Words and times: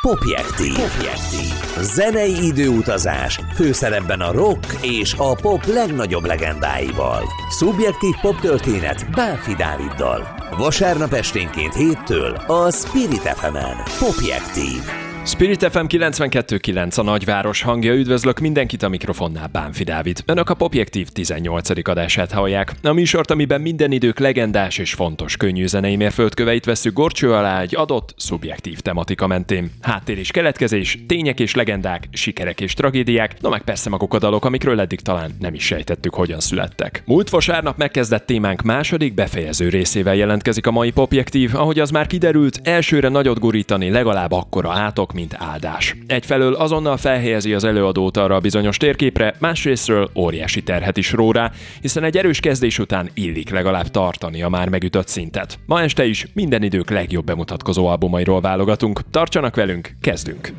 Popjektív. 0.00 0.74
Popjektív. 0.74 1.52
Zenei 1.80 2.46
időutazás, 2.46 3.40
főszerepben 3.54 4.20
a 4.20 4.32
rock 4.32 4.66
és 4.82 5.14
a 5.16 5.34
pop 5.34 5.64
legnagyobb 5.64 6.24
legendáival. 6.24 7.22
Szubjektív 7.48 8.14
poptörténet 8.20 9.10
Bánfi 9.10 9.54
Dáviddal. 9.54 10.28
Vasárnap 10.56 11.12
esténként 11.12 11.74
héttől 11.74 12.34
a 12.46 12.70
Spirit 12.70 13.28
fm 13.28 13.56
Popjektív. 13.98 15.07
Spirit 15.28 15.64
FM 15.70 15.84
92.9 15.88 16.98
a 16.98 17.02
nagyváros 17.02 17.62
hangja, 17.62 17.94
üdvözlök 17.94 18.38
mindenkit 18.38 18.82
a 18.82 18.88
mikrofonnál 18.88 19.48
Bánfi 19.52 19.84
Dávid. 19.84 20.18
Önök 20.26 20.50
a 20.50 20.54
Popjektív 20.54 21.08
18. 21.08 21.88
adását 21.88 22.32
hallják. 22.32 22.74
A 22.82 22.92
műsort, 22.92 23.30
amiben 23.30 23.60
minden 23.60 23.92
idők 23.92 24.18
legendás 24.18 24.78
és 24.78 24.94
fontos 24.94 25.36
könnyű 25.36 25.66
zenei 25.66 25.96
mérföldköveit 25.96 26.64
veszük 26.64 26.92
gorcső 26.92 27.32
alá 27.32 27.60
egy 27.60 27.76
adott 27.76 28.14
szubjektív 28.16 28.80
tematika 28.80 29.26
mentén. 29.26 29.70
Háttér 29.80 30.18
és 30.18 30.30
keletkezés, 30.30 30.98
tények 31.06 31.40
és 31.40 31.54
legendák, 31.54 32.08
sikerek 32.12 32.60
és 32.60 32.74
tragédiák, 32.74 33.40
no 33.40 33.48
meg 33.48 33.62
persze 33.62 33.90
maguk 33.90 34.14
a 34.14 34.18
dalok, 34.18 34.44
amikről 34.44 34.80
eddig 34.80 35.00
talán 35.00 35.36
nem 35.38 35.54
is 35.54 35.64
sejtettük, 35.64 36.14
hogyan 36.14 36.40
születtek. 36.40 37.02
Múlt 37.06 37.30
vasárnap 37.30 37.76
megkezdett 37.76 38.26
témánk 38.26 38.62
második 38.62 39.14
befejező 39.14 39.68
részével 39.68 40.14
jelentkezik 40.14 40.66
a 40.66 40.70
mai 40.70 40.90
Popjektív, 40.90 41.54
ahogy 41.54 41.78
az 41.78 41.90
már 41.90 42.06
kiderült, 42.06 42.60
elsőre 42.62 43.08
nagyot 43.08 43.38
gurítani 43.38 43.90
legalább 43.90 44.32
akkora 44.32 44.72
átok, 44.72 45.16
mint 45.18 45.36
áldás. 45.38 45.96
Egyfelől 46.06 46.54
azonnal 46.54 46.96
felhelyezi 46.96 47.54
az 47.54 47.64
előadót 47.64 48.16
arra 48.16 48.34
a 48.34 48.40
bizonyos 48.40 48.76
térképre, 48.76 49.34
másrésztről 49.38 50.10
óriási 50.16 50.62
terhet 50.62 50.96
is 50.96 51.12
ró 51.12 51.32
rá, 51.32 51.50
hiszen 51.80 52.04
egy 52.04 52.16
erős 52.16 52.40
kezdés 52.40 52.78
után 52.78 53.10
illik 53.14 53.50
legalább 53.50 53.88
tartani 53.88 54.42
a 54.42 54.48
már 54.48 54.68
megütött 54.68 55.08
szintet. 55.08 55.58
Ma 55.66 55.82
este 55.82 56.04
is 56.04 56.26
minden 56.32 56.62
idők 56.62 56.90
legjobb 56.90 57.24
bemutatkozó 57.24 57.86
albumairól 57.86 58.40
válogatunk. 58.40 59.00
Tartsanak 59.10 59.56
velünk, 59.56 59.90
kezdünk! 60.00 60.52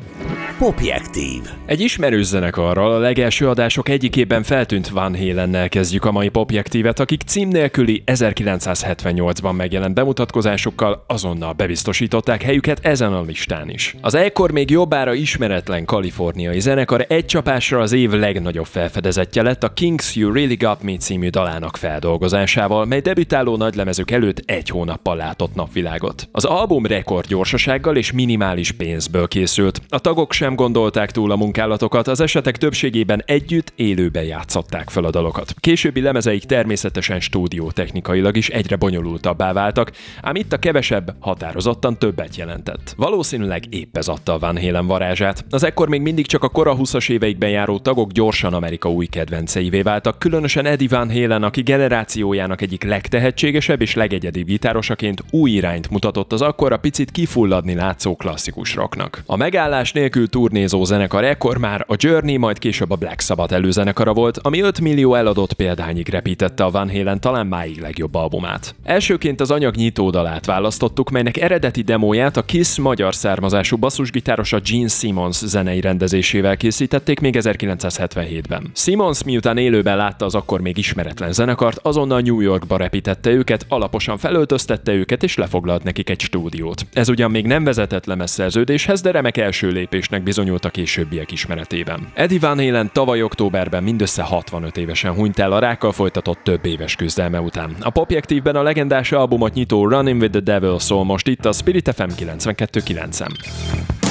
Popjektív. 0.58 1.40
Egy 1.66 1.80
ismerős 1.80 2.26
zenekarral 2.26 2.92
a 2.92 2.98
legelső 2.98 3.48
adások 3.48 3.88
egyikében 3.88 4.42
feltűnt 4.42 4.88
Van 4.88 5.16
Halennel 5.16 5.68
kezdjük 5.68 6.04
a 6.04 6.12
mai 6.12 6.28
Popjektívet, 6.28 7.00
akik 7.00 7.22
cím 7.26 7.48
nélküli 7.48 8.02
1978-ban 8.06 9.56
megjelent 9.56 9.94
bemutatkozásokkal 9.94 11.04
azonnal 11.06 11.52
bebiztosították 11.52 12.42
helyüket 12.42 12.78
ezen 12.82 13.12
a 13.12 13.22
listán 13.22 13.70
is. 13.70 13.96
Az 14.00 14.14
ekkor 14.14 14.49
még 14.52 14.70
jobbára 14.70 15.14
ismeretlen 15.14 15.84
kaliforniai 15.84 16.60
zenekar 16.60 17.04
egy 17.08 17.26
csapásra 17.26 17.80
az 17.80 17.92
év 17.92 18.10
legnagyobb 18.10 18.66
felfedezetje 18.66 19.42
lett 19.42 19.64
a 19.64 19.72
Kings 19.72 20.16
You 20.16 20.32
Really 20.32 20.54
Got 20.54 20.82
Me 20.82 20.96
című 20.96 21.28
dalának 21.28 21.76
feldolgozásával, 21.76 22.84
mely 22.84 23.00
debütáló 23.00 23.56
nagylemezük 23.56 24.10
előtt 24.10 24.42
egy 24.46 24.68
hónappal 24.68 25.16
látott 25.16 25.54
napvilágot. 25.54 26.28
Az 26.32 26.44
album 26.44 26.86
rekord 26.86 27.26
gyorsasággal 27.26 27.96
és 27.96 28.12
minimális 28.12 28.72
pénzből 28.72 29.28
készült. 29.28 29.80
A 29.88 29.98
tagok 29.98 30.32
sem 30.32 30.54
gondolták 30.54 31.10
túl 31.10 31.30
a 31.30 31.36
munkálatokat, 31.36 32.08
az 32.08 32.20
esetek 32.20 32.56
többségében 32.56 33.22
együtt 33.26 33.72
élőben 33.76 34.24
játszották 34.24 34.90
fel 34.90 35.04
a 35.04 35.10
dalokat. 35.10 35.54
Későbbi 35.60 36.00
lemezeik 36.00 36.44
természetesen 36.44 37.20
stúdió 37.20 37.70
technikailag 37.70 38.36
is 38.36 38.48
egyre 38.48 38.76
bonyolultabbá 38.76 39.52
váltak, 39.52 39.92
ám 40.22 40.34
itt 40.34 40.52
a 40.52 40.58
kevesebb 40.58 41.14
határozottan 41.20 41.98
többet 41.98 42.36
jelentett. 42.36 42.94
Valószínűleg 42.96 43.74
épp 43.74 43.96
ez 43.96 44.08
adta 44.08 44.29
a 44.32 44.38
Van 44.38 44.60
Halen 44.60 44.86
varázsát. 44.86 45.44
Az 45.50 45.64
ekkor 45.64 45.88
még 45.88 46.00
mindig 46.00 46.26
csak 46.26 46.42
a 46.42 46.48
kora 46.48 46.76
20-as 46.78 47.10
éveikben 47.10 47.50
járó 47.50 47.78
tagok 47.78 48.10
gyorsan 48.12 48.54
Amerika 48.54 48.90
új 48.90 49.06
kedvenceivé 49.06 49.82
váltak, 49.82 50.18
különösen 50.18 50.66
Eddie 50.66 50.88
Van 50.90 51.12
Halen, 51.12 51.42
aki 51.42 51.62
generációjának 51.62 52.60
egyik 52.60 52.84
legtehetségesebb 52.84 53.80
és 53.80 53.94
legegyedibb 53.94 54.46
gitárosaként 54.46 55.22
új 55.30 55.50
irányt 55.50 55.90
mutatott 55.90 56.32
az 56.32 56.42
akkora 56.42 56.76
picit 56.76 57.10
kifulladni 57.10 57.74
látszó 57.74 58.16
klasszikus 58.16 58.74
rocknak. 58.74 59.22
A 59.26 59.36
megállás 59.36 59.92
nélkül 59.92 60.28
turnézó 60.28 60.84
zenekar 60.84 61.24
ekkor 61.24 61.58
már 61.58 61.84
a 61.88 61.94
Journey, 61.96 62.36
majd 62.36 62.58
később 62.58 62.90
a 62.90 62.96
Black 62.96 63.20
Sabbath 63.20 63.54
előzenekara 63.54 64.12
volt, 64.12 64.38
ami 64.38 64.60
5 64.60 64.80
millió 64.80 65.14
eladott 65.14 65.52
példányig 65.52 66.08
repítette 66.08 66.64
a 66.64 66.70
Van 66.70 66.90
Halen 66.90 67.20
talán 67.20 67.46
máig 67.46 67.80
legjobb 67.80 68.14
albumát. 68.14 68.74
Elsőként 68.82 69.40
az 69.40 69.50
anyag 69.50 69.74
nyitódalát 69.74 70.46
választottuk, 70.46 71.10
melynek 71.10 71.36
eredeti 71.36 71.82
demóját 71.82 72.36
a 72.36 72.42
Kiss 72.42 72.78
magyar 72.78 73.14
származású 73.14 73.76
basszusgitárosa 74.20 74.60
Gene 74.64 74.88
Simmons 74.88 75.36
zenei 75.36 75.80
rendezésével 75.80 76.56
készítették 76.56 77.20
még 77.20 77.36
1977-ben. 77.38 78.70
Simmons 78.74 79.24
miután 79.24 79.56
élőben 79.56 79.96
látta 79.96 80.24
az 80.24 80.34
akkor 80.34 80.60
még 80.60 80.78
ismeretlen 80.78 81.32
zenekart, 81.32 81.78
azonnal 81.82 82.20
New 82.20 82.40
Yorkba 82.40 82.76
repítette 82.76 83.30
őket, 83.30 83.66
alaposan 83.68 84.18
felöltöztette 84.18 84.92
őket 84.92 85.22
és 85.22 85.36
lefoglalt 85.36 85.82
nekik 85.82 86.10
egy 86.10 86.20
stúdiót. 86.20 86.86
Ez 86.92 87.08
ugyan 87.08 87.30
még 87.30 87.46
nem 87.46 87.64
vezetett 87.64 88.06
lemezszerződéshez, 88.06 89.00
de 89.00 89.10
remek 89.10 89.36
első 89.36 89.68
lépésnek 89.68 90.22
bizonyult 90.22 90.64
a 90.64 90.70
későbbiek 90.70 91.32
ismeretében. 91.32 92.08
Eddie 92.14 92.38
Van 92.38 92.58
Halen 92.58 92.90
tavaly 92.92 93.22
októberben 93.22 93.82
mindössze 93.82 94.22
65 94.22 94.76
évesen 94.76 95.12
hunyt 95.12 95.38
el 95.38 95.52
a 95.52 95.58
rákkal 95.58 95.92
folytatott 95.92 96.38
több 96.42 96.66
éves 96.66 96.96
küzdelme 96.96 97.40
után. 97.40 97.76
A 97.80 97.90
Popjektívben 97.90 98.56
a 98.56 98.62
legendás 98.62 99.12
albumot 99.12 99.54
nyitó 99.54 99.88
Running 99.88 100.20
with 100.20 100.32
the 100.32 100.40
Devil 100.40 100.78
szól 100.78 101.04
most 101.04 101.28
itt 101.28 101.44
a 101.44 101.52
Spirit 101.52 101.90
FM 101.94 102.10
92.9-en. 102.24 104.09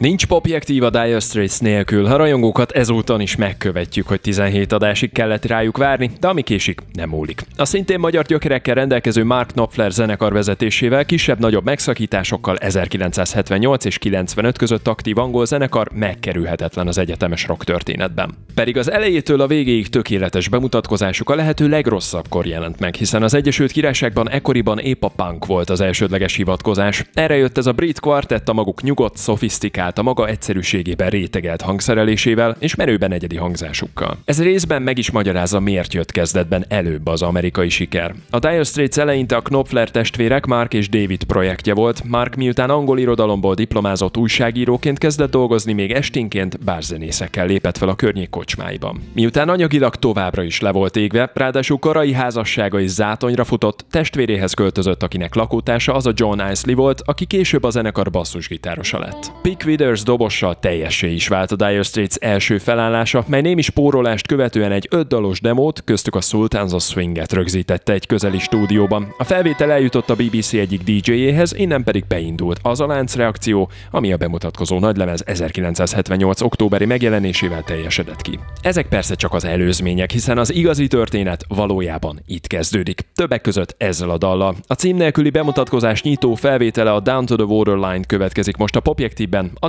Nincs 0.00 0.26
popjektív 0.26 0.82
a 0.82 0.90
Dire 0.90 1.20
Straits 1.20 1.60
nélkül. 1.60 2.06
A 2.06 2.16
rajongókat 2.16 2.70
ezúton 2.70 3.20
is 3.20 3.36
megkövetjük, 3.36 4.06
hogy 4.06 4.20
17 4.20 4.72
adásig 4.72 5.12
kellett 5.12 5.44
rájuk 5.44 5.76
várni, 5.76 6.10
de 6.20 6.28
ami 6.28 6.42
késik, 6.42 6.80
nem 6.92 7.08
múlik. 7.08 7.42
A 7.56 7.64
szintén 7.64 7.98
magyar 7.98 8.24
gyökerekkel 8.24 8.74
rendelkező 8.74 9.24
Mark 9.24 9.50
Knopfler 9.52 9.90
zenekar 9.90 10.32
vezetésével 10.32 11.04
kisebb-nagyobb 11.04 11.64
megszakításokkal 11.64 12.56
1978 12.56 13.84
és 13.84 13.98
95 13.98 14.58
között 14.58 14.88
aktív 14.88 15.18
angol 15.18 15.46
zenekar 15.46 15.88
megkerülhetetlen 15.94 16.86
az 16.86 16.98
egyetemes 16.98 17.46
rock 17.46 17.64
történetben. 17.64 18.34
Pedig 18.54 18.76
az 18.76 18.90
elejétől 18.90 19.40
a 19.40 19.46
végéig 19.46 19.88
tökéletes 19.88 20.48
bemutatkozásuk 20.48 21.30
a 21.30 21.34
lehető 21.34 21.68
legrosszabbkor 21.68 22.46
jelent 22.46 22.80
meg, 22.80 22.94
hiszen 22.94 23.22
az 23.22 23.34
Egyesült 23.34 23.72
Királyságban 23.72 24.30
ekkoriban 24.30 24.78
épp 24.78 25.04
a 25.04 25.12
punk 25.16 25.46
volt 25.46 25.70
az 25.70 25.80
elsődleges 25.80 26.34
hivatkozás. 26.34 27.04
Erre 27.14 27.36
jött 27.36 27.58
ez 27.58 27.66
a 27.66 27.72
brit 27.72 28.00
kvartett 28.00 28.48
a 28.48 28.52
maguk 28.52 28.82
nyugodt, 28.82 29.16
szofisztikált, 29.16 29.89
a 29.98 30.02
maga 30.02 30.26
egyszerűségében 30.26 31.08
rétegelt 31.08 31.62
hangszerelésével 31.62 32.56
és 32.58 32.74
merőben 32.74 33.12
egyedi 33.12 33.36
hangzásukkal. 33.36 34.18
Ez 34.24 34.42
részben 34.42 34.82
meg 34.82 34.98
is 34.98 35.10
magyarázza, 35.10 35.60
miért 35.60 35.94
jött 35.94 36.12
kezdetben 36.12 36.64
előbb 36.68 37.06
az 37.06 37.22
amerikai 37.22 37.68
siker. 37.68 38.14
A 38.30 38.38
Dire 38.38 38.64
Straits 38.64 38.98
eleinte 38.98 39.36
a 39.36 39.40
Knopfler 39.40 39.90
testvérek 39.90 40.46
Mark 40.46 40.74
és 40.74 40.88
David 40.88 41.24
projektje 41.24 41.74
volt. 41.74 42.02
Mark 42.04 42.34
miután 42.34 42.70
angol 42.70 42.98
irodalomból 42.98 43.54
diplomázott 43.54 44.16
újságíróként 44.16 44.98
kezdett 44.98 45.30
dolgozni, 45.30 45.72
még 45.72 45.92
estinként 45.92 46.64
bárzenészekkel 46.64 47.46
lépett 47.46 47.78
fel 47.78 47.88
a 47.88 47.94
környék 47.94 48.30
kocsmáiban. 48.30 49.02
Miután 49.14 49.48
anyagilag 49.48 49.96
továbbra 49.96 50.42
is 50.42 50.60
le 50.60 50.72
volt 50.72 50.96
égve, 50.96 51.30
ráadásul 51.34 51.78
korai 51.78 52.12
házassága 52.12 52.80
is 52.80 52.90
zátonyra 52.90 53.44
futott, 53.44 53.84
testvéréhez 53.90 54.52
költözött, 54.52 55.02
akinek 55.02 55.34
lakótársa 55.34 55.94
az 55.94 56.06
a 56.06 56.12
John 56.14 56.50
Isley 56.50 56.74
volt, 56.74 57.02
aki 57.04 57.24
később 57.24 57.64
a 57.64 57.70
zenekar 57.70 58.10
basszusgitárosa 58.10 58.98
lett. 58.98 59.32
Pick 59.42 59.62
Withers 59.80 60.02
dobossal 60.02 60.58
teljessé 60.58 61.12
is 61.12 61.28
vált 61.28 61.50
a 61.50 61.56
Dire 61.56 61.82
Straits 61.82 62.16
első 62.16 62.58
felállása, 62.58 63.24
mely 63.26 63.40
némi 63.40 63.62
spórolást 63.62 64.26
követően 64.26 64.72
egy 64.72 64.88
ötdalos 64.90 65.40
demót, 65.40 65.84
köztük 65.84 66.14
a 66.14 66.20
Sultans 66.20 66.72
of 66.72 66.82
Swing-et 66.82 67.32
rögzítette 67.32 67.92
egy 67.92 68.06
közeli 68.06 68.38
stúdióban. 68.38 69.14
A 69.18 69.24
felvétel 69.24 69.70
eljutott 69.70 70.10
a 70.10 70.14
BBC 70.14 70.52
egyik 70.52 70.82
DJ-jéhez, 70.82 71.54
innen 71.56 71.84
pedig 71.84 72.04
beindult 72.06 72.58
az 72.62 72.80
a 72.80 72.86
láncreakció, 72.86 73.70
ami 73.90 74.12
a 74.12 74.16
bemutatkozó 74.16 74.78
nagylemez 74.78 75.22
1978. 75.26 76.40
októberi 76.40 76.84
megjelenésével 76.84 77.62
teljesedett 77.62 78.22
ki. 78.22 78.38
Ezek 78.62 78.88
persze 78.88 79.14
csak 79.14 79.34
az 79.34 79.44
előzmények, 79.44 80.10
hiszen 80.10 80.38
az 80.38 80.54
igazi 80.54 80.86
történet 80.86 81.44
valójában 81.48 82.20
itt 82.26 82.46
kezdődik. 82.46 83.00
Többek 83.14 83.40
között 83.40 83.74
ezzel 83.78 84.10
a 84.10 84.18
dallal. 84.18 84.56
A 84.66 84.74
cím 84.74 84.96
nélküli 84.96 85.30
bemutatkozás 85.30 86.02
nyitó 86.02 86.34
felvétele 86.34 86.92
a 86.92 87.00
Down 87.00 87.26
to 87.26 87.36
the 87.36 87.44
Waterline 87.44 88.04
következik 88.04 88.56
most 88.56 88.76
a 88.76 88.80
Popjektívben, 88.80 89.50
a 89.54 89.68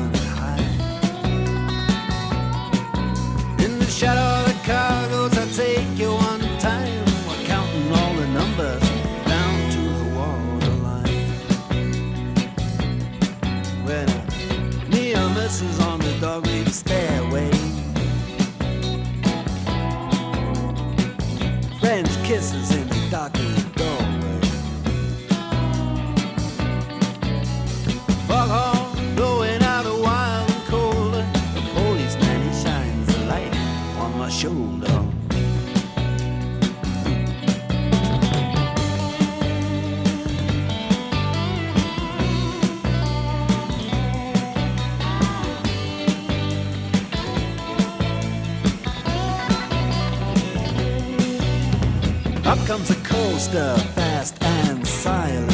Up 52.51 52.59
comes 52.67 52.89
a 52.89 52.95
coaster, 52.95 53.77
fast 53.95 54.35
and 54.43 54.85
silent. 54.85 55.50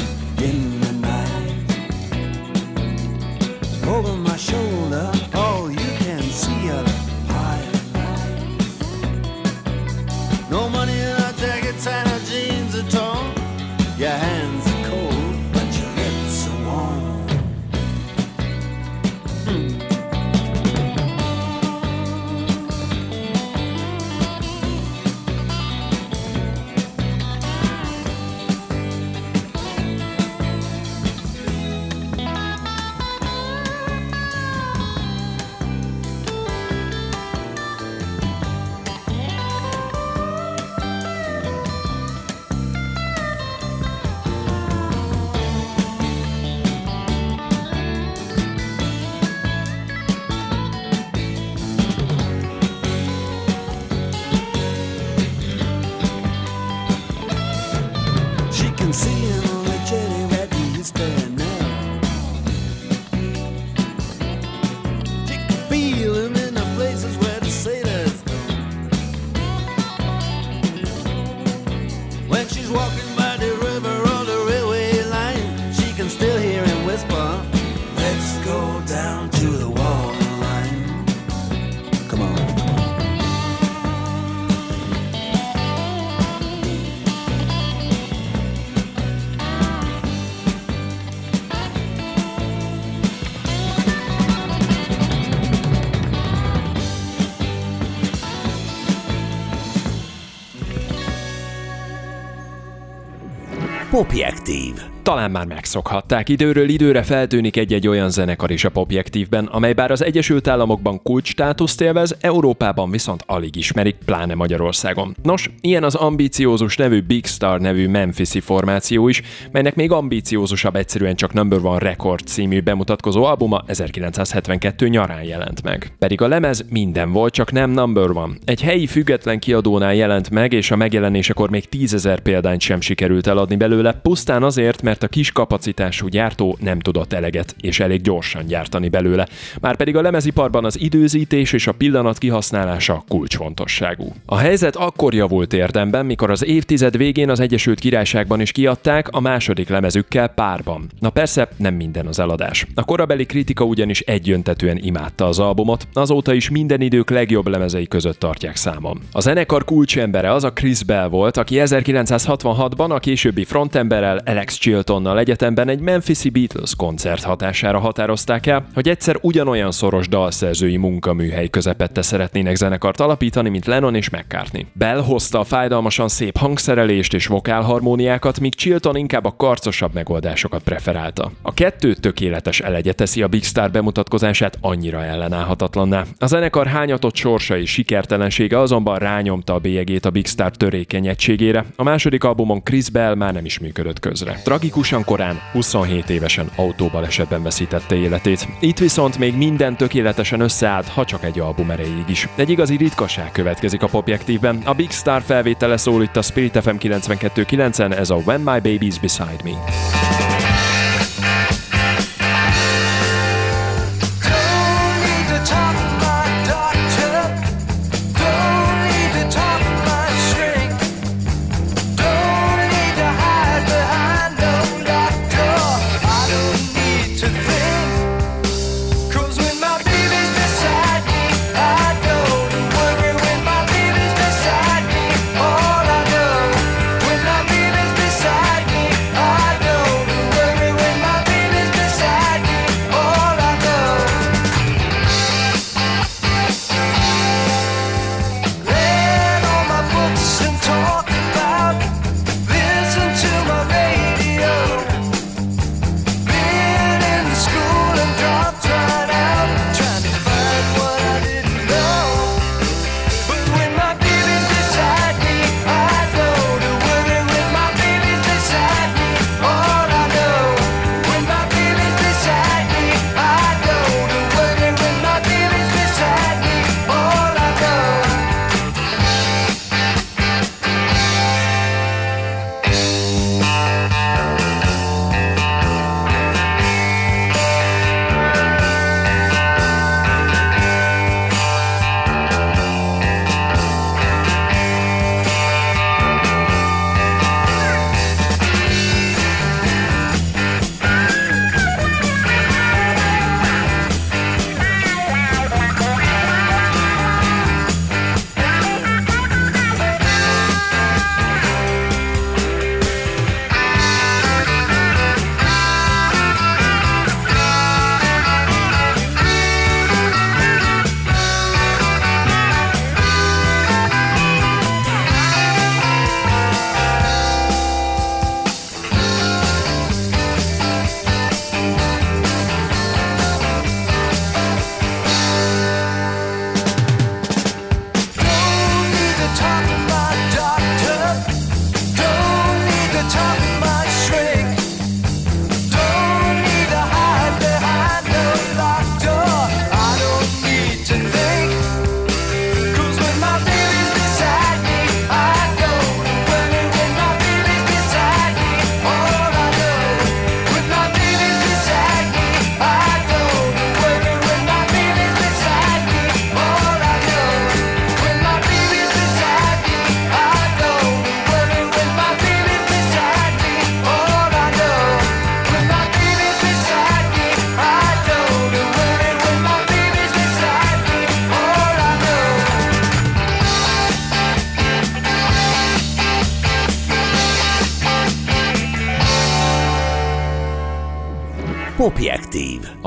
Popjektív. 104.18 104.76
Talán 105.08 105.32
már 105.32 105.46
megszokhatták, 105.46 106.30
időről 106.30 106.70
időre 106.70 107.04
feltűnik 107.04 107.58
egy-egy 107.58 107.88
olyan 107.88 108.10
zenekar 108.10 108.52
is 108.52 108.64
a 108.64 108.70
popjektívben, 108.70 109.46
amely 109.46 109.74
bár 109.74 109.92
az 109.92 110.04
Egyesült 110.04 110.48
Államokban 110.48 111.02
kulcs 111.04 111.28
státuszt 111.28 111.82
élvez, 111.82 112.16
Európában 112.20 112.92
viszont 112.92 113.24
alig 113.26 113.56
ismerik, 113.56 113.96
pláne 114.06 114.36
Magyarországon. 114.36 115.16
Nos, 115.24 115.50
ilyen 115.62 115.84
az 115.84 115.96
ambíciózus 115.96 116.78
nevű 116.78 117.02
Big 117.02 117.26
Star 117.26 117.60
nevű 117.60 117.88
Memphisi 117.88 118.40
formáció 118.40 119.08
is, 119.08 119.22
melynek 119.52 119.76
még 119.76 119.92
ambíciózusabb 119.92 120.76
egyszerűen 120.76 121.16
csak 121.16 121.34
Number 121.34 121.60
One 121.64 121.80
Record 121.80 122.28
című 122.28 122.62
bemutatkozó 122.62 123.24
albuma 123.24 123.64
1972 123.66 124.88
nyarán 124.88 125.24
jelent 125.24 125.64
meg. 125.64 125.92
Pedig 126.00 126.22
a 126.22 126.28
lemez 126.28 126.66
minden 126.70 127.12
volt, 127.12 127.34
csak 127.34 127.52
nem 127.52 127.72
Number 127.72 128.10
One. 128.10 128.34
Egy 128.46 128.62
helyi 128.62 128.88
független 128.88 129.40
kiadónál 129.40 129.96
jelent 129.96 130.30
meg, 130.30 130.54
és 130.54 130.72
a 130.72 130.76
megjelenésekor 130.76 131.50
még 131.50 131.70
tízezer 131.70 132.20
példányt 132.20 132.62
sem 132.62 132.82
sikerült 132.82 133.28
eladni 133.28 133.56
belőle, 133.56 133.94
pusztán 133.94 134.44
azért, 134.44 134.82
mert 134.82 134.96
a 135.04 135.08
kis 135.08 135.32
kapacitású 135.32 136.08
gyártó 136.08 136.58
nem 136.60 136.80
tudott 136.80 137.13
eleget 137.13 137.56
és 137.62 137.80
elég 137.80 138.01
gyorsan 138.01 138.46
gyártani 138.46 138.89
belőle. 138.89 139.27
Márpedig 139.62 139.96
a 139.96 140.01
lemeziparban 140.01 140.66
az 140.66 140.80
időzítés 140.80 141.54
és 141.54 141.68
a 141.68 141.72
pillanat 141.72 142.18
kihasználása 142.18 143.04
kulcsfontosságú. 143.08 144.13
A 144.25 144.38
helyzet 144.38 144.75
akkor 144.75 145.13
javult 145.13 145.54
érdemben, 145.54 146.06
mikor 146.06 146.30
az 146.30 146.46
évtized 146.46 146.98
végén 146.98 147.30
az 147.30 147.39
Egyesült 147.39 147.80
Királyságban 147.80 148.42
is 148.42 148.51
kiadták 148.51 149.08
a 149.10 149.20
második 149.20 149.70
lemezükkel 149.70 150.27
párban. 150.27 150.89
Na 151.00 151.10
persze, 151.10 151.50
nem 151.58 151.74
minden 151.74 152.08
az 152.08 152.20
eladás. 152.20 152.66
A 152.75 152.84
korabeli 152.84 153.25
kritika 153.25 153.63
ugyanis 153.63 154.00
egyöntetően 154.00 154.77
imádta 154.77 155.25
az 155.25 155.39
albumot, 155.39 155.88
azóta 155.94 156.34
is 156.34 156.50
minden 156.50 156.82
idők 156.82 157.10
legjobb 157.10 157.48
lemezei 157.48 157.88
között 157.88 158.20
tartják 158.20 158.56
számon. 158.56 159.00
A 159.12 159.20
zenekar 159.20 159.66
kulcsembere 159.66 160.32
az 160.34 160.44
a 160.44 160.54
Chris 160.54 160.84
Bell 160.84 161.08
volt, 161.08 161.38
aki 161.38 161.56
1966-ban 161.60 162.89
a 162.89 163.00
későbbi 163.00 163.44
frontemberrel 163.44 164.22
Alex 164.25 164.58
Chiltonnal 164.88 165.20
egyetemben 165.20 165.70
egy 165.70 165.79
Memphisi 165.79 166.29
Beatles 166.29 166.75
koncert 166.75 167.24
hatására 167.24 167.79
határozták 167.79 168.46
el, 168.46 168.67
hogy 168.74 168.89
egyszer 168.89 169.17
ugyanolyan 169.22 169.72
szoros 169.72 170.08
dalszerzői 170.08 170.77
munkaműhely 170.77 171.48
közepette 171.48 172.01
szeretnének 172.01 172.56
zenekart 172.56 173.00
alapítani, 173.00 173.50
mint 173.50 173.65
Lennon 173.65 173.96
és 173.96 174.10
McCartney. 174.10 174.65
Bell 174.74 175.01
hozta 175.01 175.39
a 175.39 175.44
fájdalmasan 175.44 176.08
szép 176.08 176.38
hangszerelést 176.38 177.13
és 177.13 177.27
vokálharmóniákat, 177.27 178.39
míg 178.39 178.56
Chilton 178.56 178.96
inkább 178.96 179.25
a 179.25 179.36
karcosabb 179.38 179.94
megoldásokat 179.94 180.63
preferálta. 180.63 181.32
A 181.41 181.53
kettő 181.53 181.94
tökéletes 181.94 182.60
elegye 182.60 182.94
teszi 182.94 183.22
a 183.22 183.27
Big 183.27 183.44
Star 183.44 183.72
bemutatkozását 183.72 184.58
annyira 184.62 185.03
ellenállhatatlanná. 185.03 186.03
A 186.17 186.27
zenekar 186.27 186.67
hányatott 186.67 187.15
sorsa 187.15 187.58
és 187.58 187.70
sikertelensége 187.70 188.60
azonban 188.60 188.98
rányomta 188.98 189.53
a 189.53 189.60
bélyegét 189.60 190.06
a 190.06 190.10
Big 190.10 190.27
Star 190.27 190.51
törékeny 190.51 191.08
egységére. 191.08 191.65
A 191.75 191.84
második 191.84 192.24
albumon 192.24 192.63
Chris 192.63 192.89
Bell 192.89 193.15
már 193.15 193.34
nem 193.34 193.46
is 193.46 193.60
működött 193.60 194.00
közre. 194.00 194.41
Tragikusan 194.77 195.05
korán, 195.05 195.41
27 195.51 196.10
évesen 196.10 196.50
autóbalesetben 196.55 197.43
veszítette 197.43 197.96
életét. 197.96 198.48
Itt 198.60 198.77
viszont 198.77 199.17
még 199.17 199.36
minden 199.36 199.77
tökéletesen 199.77 200.39
összeállt, 200.39 200.88
ha 200.88 201.05
csak 201.05 201.24
egy 201.24 201.39
album 201.39 201.69
erejéig 201.69 202.10
is. 202.10 202.27
Egy 202.36 202.50
igazi 202.50 202.75
ritkaság 202.75 203.31
következik 203.31 203.81
a 203.81 203.88
popjektívben. 203.88 204.62
A 204.65 204.74
Big 204.74 204.91
Star 204.91 205.22
felvétele 205.22 205.77
szól 205.77 206.03
itt 206.03 206.15
a 206.15 206.22
Spirit 206.22 206.62
FM 206.62 206.75
92.9-en, 206.79 207.98
ez 207.98 208.10
a 208.10 208.15
When 208.15 208.41
My 208.41 208.60
Baby's 208.63 208.96
Beside 209.01 209.41
Me. 209.43 210.37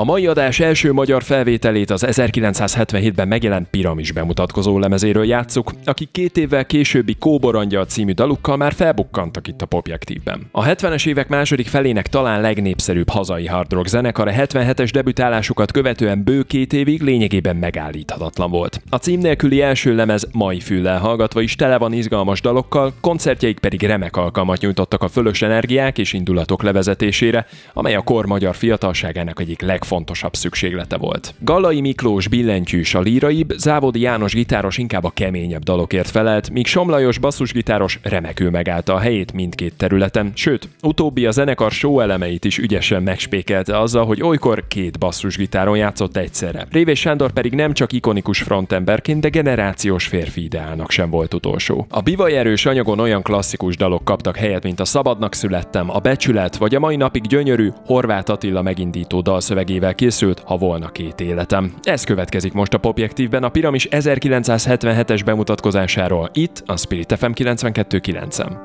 A 0.01 0.03
mai 0.03 0.27
adás 0.27 0.59
első 0.59 0.93
magyar 0.93 1.23
felvételét 1.23 1.89
az 1.89 2.05
1977-ben 2.07 3.27
megjelent 3.27 3.67
Piramis 3.69 4.11
bemutatkozó 4.11 4.79
lemezéről 4.79 5.25
játsszuk, 5.25 5.71
akik 5.85 6.11
két 6.11 6.37
évvel 6.37 6.65
későbbi 6.65 7.15
Kóborangya 7.19 7.85
című 7.85 8.11
dalukkal 8.11 8.57
már 8.57 8.73
felbukkantak 8.73 9.47
itt 9.47 9.61
a 9.61 9.65
Popjektívben. 9.65 10.47
A 10.51 10.63
70-es 10.63 11.07
évek 11.07 11.27
második 11.27 11.67
felének 11.67 12.07
talán 12.07 12.41
legnépszerűbb 12.41 13.09
hazai 13.09 13.45
hard 13.47 13.71
rock 13.71 13.87
zenekar 13.87 14.27
a 14.27 14.31
77-es 14.31 14.89
debütálásukat 14.93 15.71
követően 15.71 16.23
bő 16.23 16.43
két 16.43 16.73
évig 16.73 17.01
lényegében 17.01 17.55
megállíthatatlan 17.55 18.51
volt. 18.51 18.81
A 18.89 18.95
cím 18.95 19.19
nélküli 19.19 19.61
első 19.61 19.95
lemez 19.95 20.27
mai 20.31 20.59
füllel 20.59 20.99
hallgatva 20.99 21.41
is 21.41 21.55
tele 21.55 21.77
van 21.77 21.93
izgalmas 21.93 22.41
dalokkal, 22.41 22.93
koncertjeik 23.01 23.59
pedig 23.59 23.83
remek 23.83 24.15
alkalmat 24.15 24.61
nyújtottak 24.61 25.03
a 25.03 25.07
fölös 25.07 25.41
energiák 25.41 25.97
és 25.97 26.13
indulatok 26.13 26.63
levezetésére, 26.63 27.45
amely 27.73 27.95
a 27.95 28.01
kor 28.01 28.25
magyar 28.25 28.55
fiatalságának 28.55 29.39
egyik 29.39 29.61
legfontosabb 29.61 29.89
szükséglete 30.31 30.97
volt. 30.97 31.33
Gallai 31.39 31.81
Miklós 31.81 32.27
billentyűs 32.27 32.93
a 32.93 32.99
líraibb, 32.99 33.49
Závodi 33.57 33.99
János 33.99 34.33
gitáros 34.33 34.77
inkább 34.77 35.03
a 35.03 35.09
keményebb 35.09 35.63
dalokért 35.63 36.09
felelt, 36.09 36.49
míg 36.49 36.67
Somlajos 36.67 37.17
basszusgitáros 37.17 37.99
remekül 38.03 38.49
megállta 38.49 38.93
a 38.93 38.99
helyét 38.99 39.33
mindkét 39.33 39.73
területen, 39.73 40.31
sőt, 40.35 40.69
utóbbi 40.81 41.25
a 41.25 41.31
zenekar 41.31 41.71
show 41.71 41.99
elemeit 41.99 42.45
is 42.45 42.57
ügyesen 42.57 43.03
megspékelte 43.03 43.79
azzal, 43.79 44.05
hogy 44.05 44.21
olykor 44.21 44.67
két 44.67 44.99
basszusgitáron 44.99 45.77
játszott 45.77 46.17
egyszerre. 46.17 46.67
Révés 46.71 46.99
Sándor 46.99 47.31
pedig 47.31 47.53
nem 47.53 47.73
csak 47.73 47.91
ikonikus 47.91 48.41
frontemberként, 48.41 49.21
de 49.21 49.29
generációs 49.29 50.05
férfi 50.05 50.43
ideálnak 50.43 50.91
sem 50.91 51.09
volt 51.09 51.33
utolsó. 51.33 51.85
A 51.89 52.01
bivaj 52.01 52.37
erős 52.37 52.65
anyagon 52.65 52.99
olyan 52.99 53.21
klasszikus 53.21 53.77
dalok 53.77 54.05
kaptak 54.05 54.37
helyet, 54.37 54.63
mint 54.63 54.79
a 54.79 54.85
Szabadnak 54.85 55.33
születtem, 55.33 55.89
a 55.89 55.99
Becsület, 55.99 56.57
vagy 56.57 56.75
a 56.75 56.79
mai 56.79 56.95
napig 56.95 57.21
gyönyörű 57.21 57.69
Horváth 57.85 58.31
Attila 58.31 58.61
megindító 58.61 59.21
dalszövegével 59.21 59.80
készült 59.89 60.39
Ha 60.39 60.57
volna 60.57 60.89
két 60.89 61.19
életem. 61.19 61.73
Ez 61.81 62.03
következik 62.03 62.53
most 62.53 62.73
a 62.73 62.77
Popjektívben 62.77 63.43
a 63.43 63.49
Piramis 63.49 63.87
1977-es 63.91 65.21
bemutatkozásáról, 65.25 66.29
itt 66.33 66.63
a 66.65 66.77
Spirit 66.77 67.15
FM 67.17 67.31
92.9. 67.31 68.57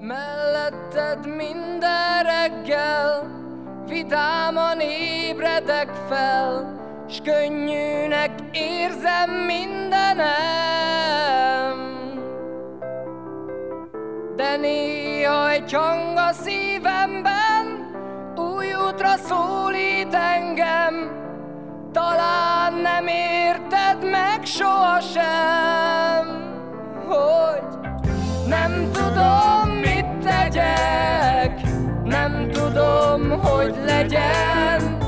Melletted 0.00 1.36
minden 1.36 2.22
reggel 2.22 3.34
Vidáman 3.88 4.80
ébredek 4.80 5.90
fel 6.08 6.74
S 7.08 7.20
könnyűnek 7.24 8.30
érzem 8.52 9.30
mindenem 9.30 10.66
De 14.36 14.56
néha 14.56 15.50
egy 15.50 15.72
hang 15.72 16.16
a 16.16 16.32
szívemben 16.32 17.45
útra 18.96 19.16
szólít 19.28 20.14
engem, 20.14 21.10
talán 21.92 22.74
nem 22.74 23.06
érted 23.06 24.10
meg 24.10 24.44
sohasem, 24.44 25.24
hogy 27.06 27.62
nem 28.48 28.90
tudom, 28.92 29.68
mit 29.68 30.06
tegyek, 30.24 31.60
nem 32.04 32.48
tudom, 32.52 33.40
hogy 33.40 33.74
legyen, 33.86 34.98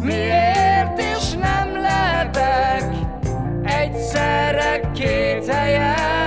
miért 0.00 1.00
is 1.16 1.32
nem 1.32 1.80
lehetek 1.80 2.84
egyszerre 3.64 4.90
két 4.94 5.46
helyen. 5.46 6.17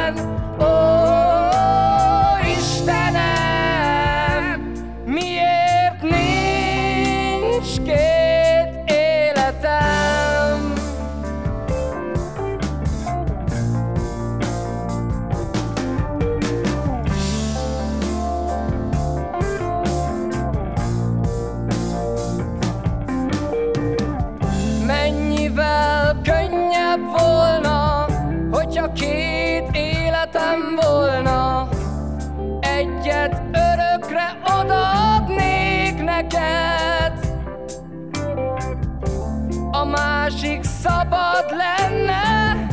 Másik 40.32 40.64
szabad 40.64 41.46
lenne, 41.50 42.68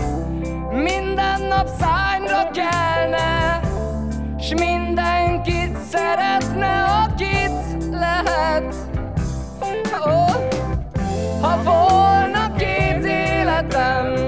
minden 0.73 1.43
nap 1.43 1.69
szányra 1.79 2.51
kelne, 2.51 3.61
s 4.39 4.55
mindenkit 4.55 5.77
szeretne, 5.91 6.83
akit 6.83 7.85
lehet. 7.91 8.75
Oh, 10.05 10.49
ha 11.41 11.63
volna 11.63 12.53
két 12.57 13.05
életem, 13.05 14.28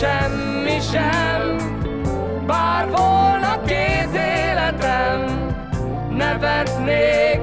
sem, 0.00 1.56
bár 2.46 2.88
volna 2.88 3.62
két 3.66 4.14
életem, 4.14 5.46
nevetnék 6.16 7.39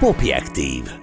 Popjektív. 0.00 0.97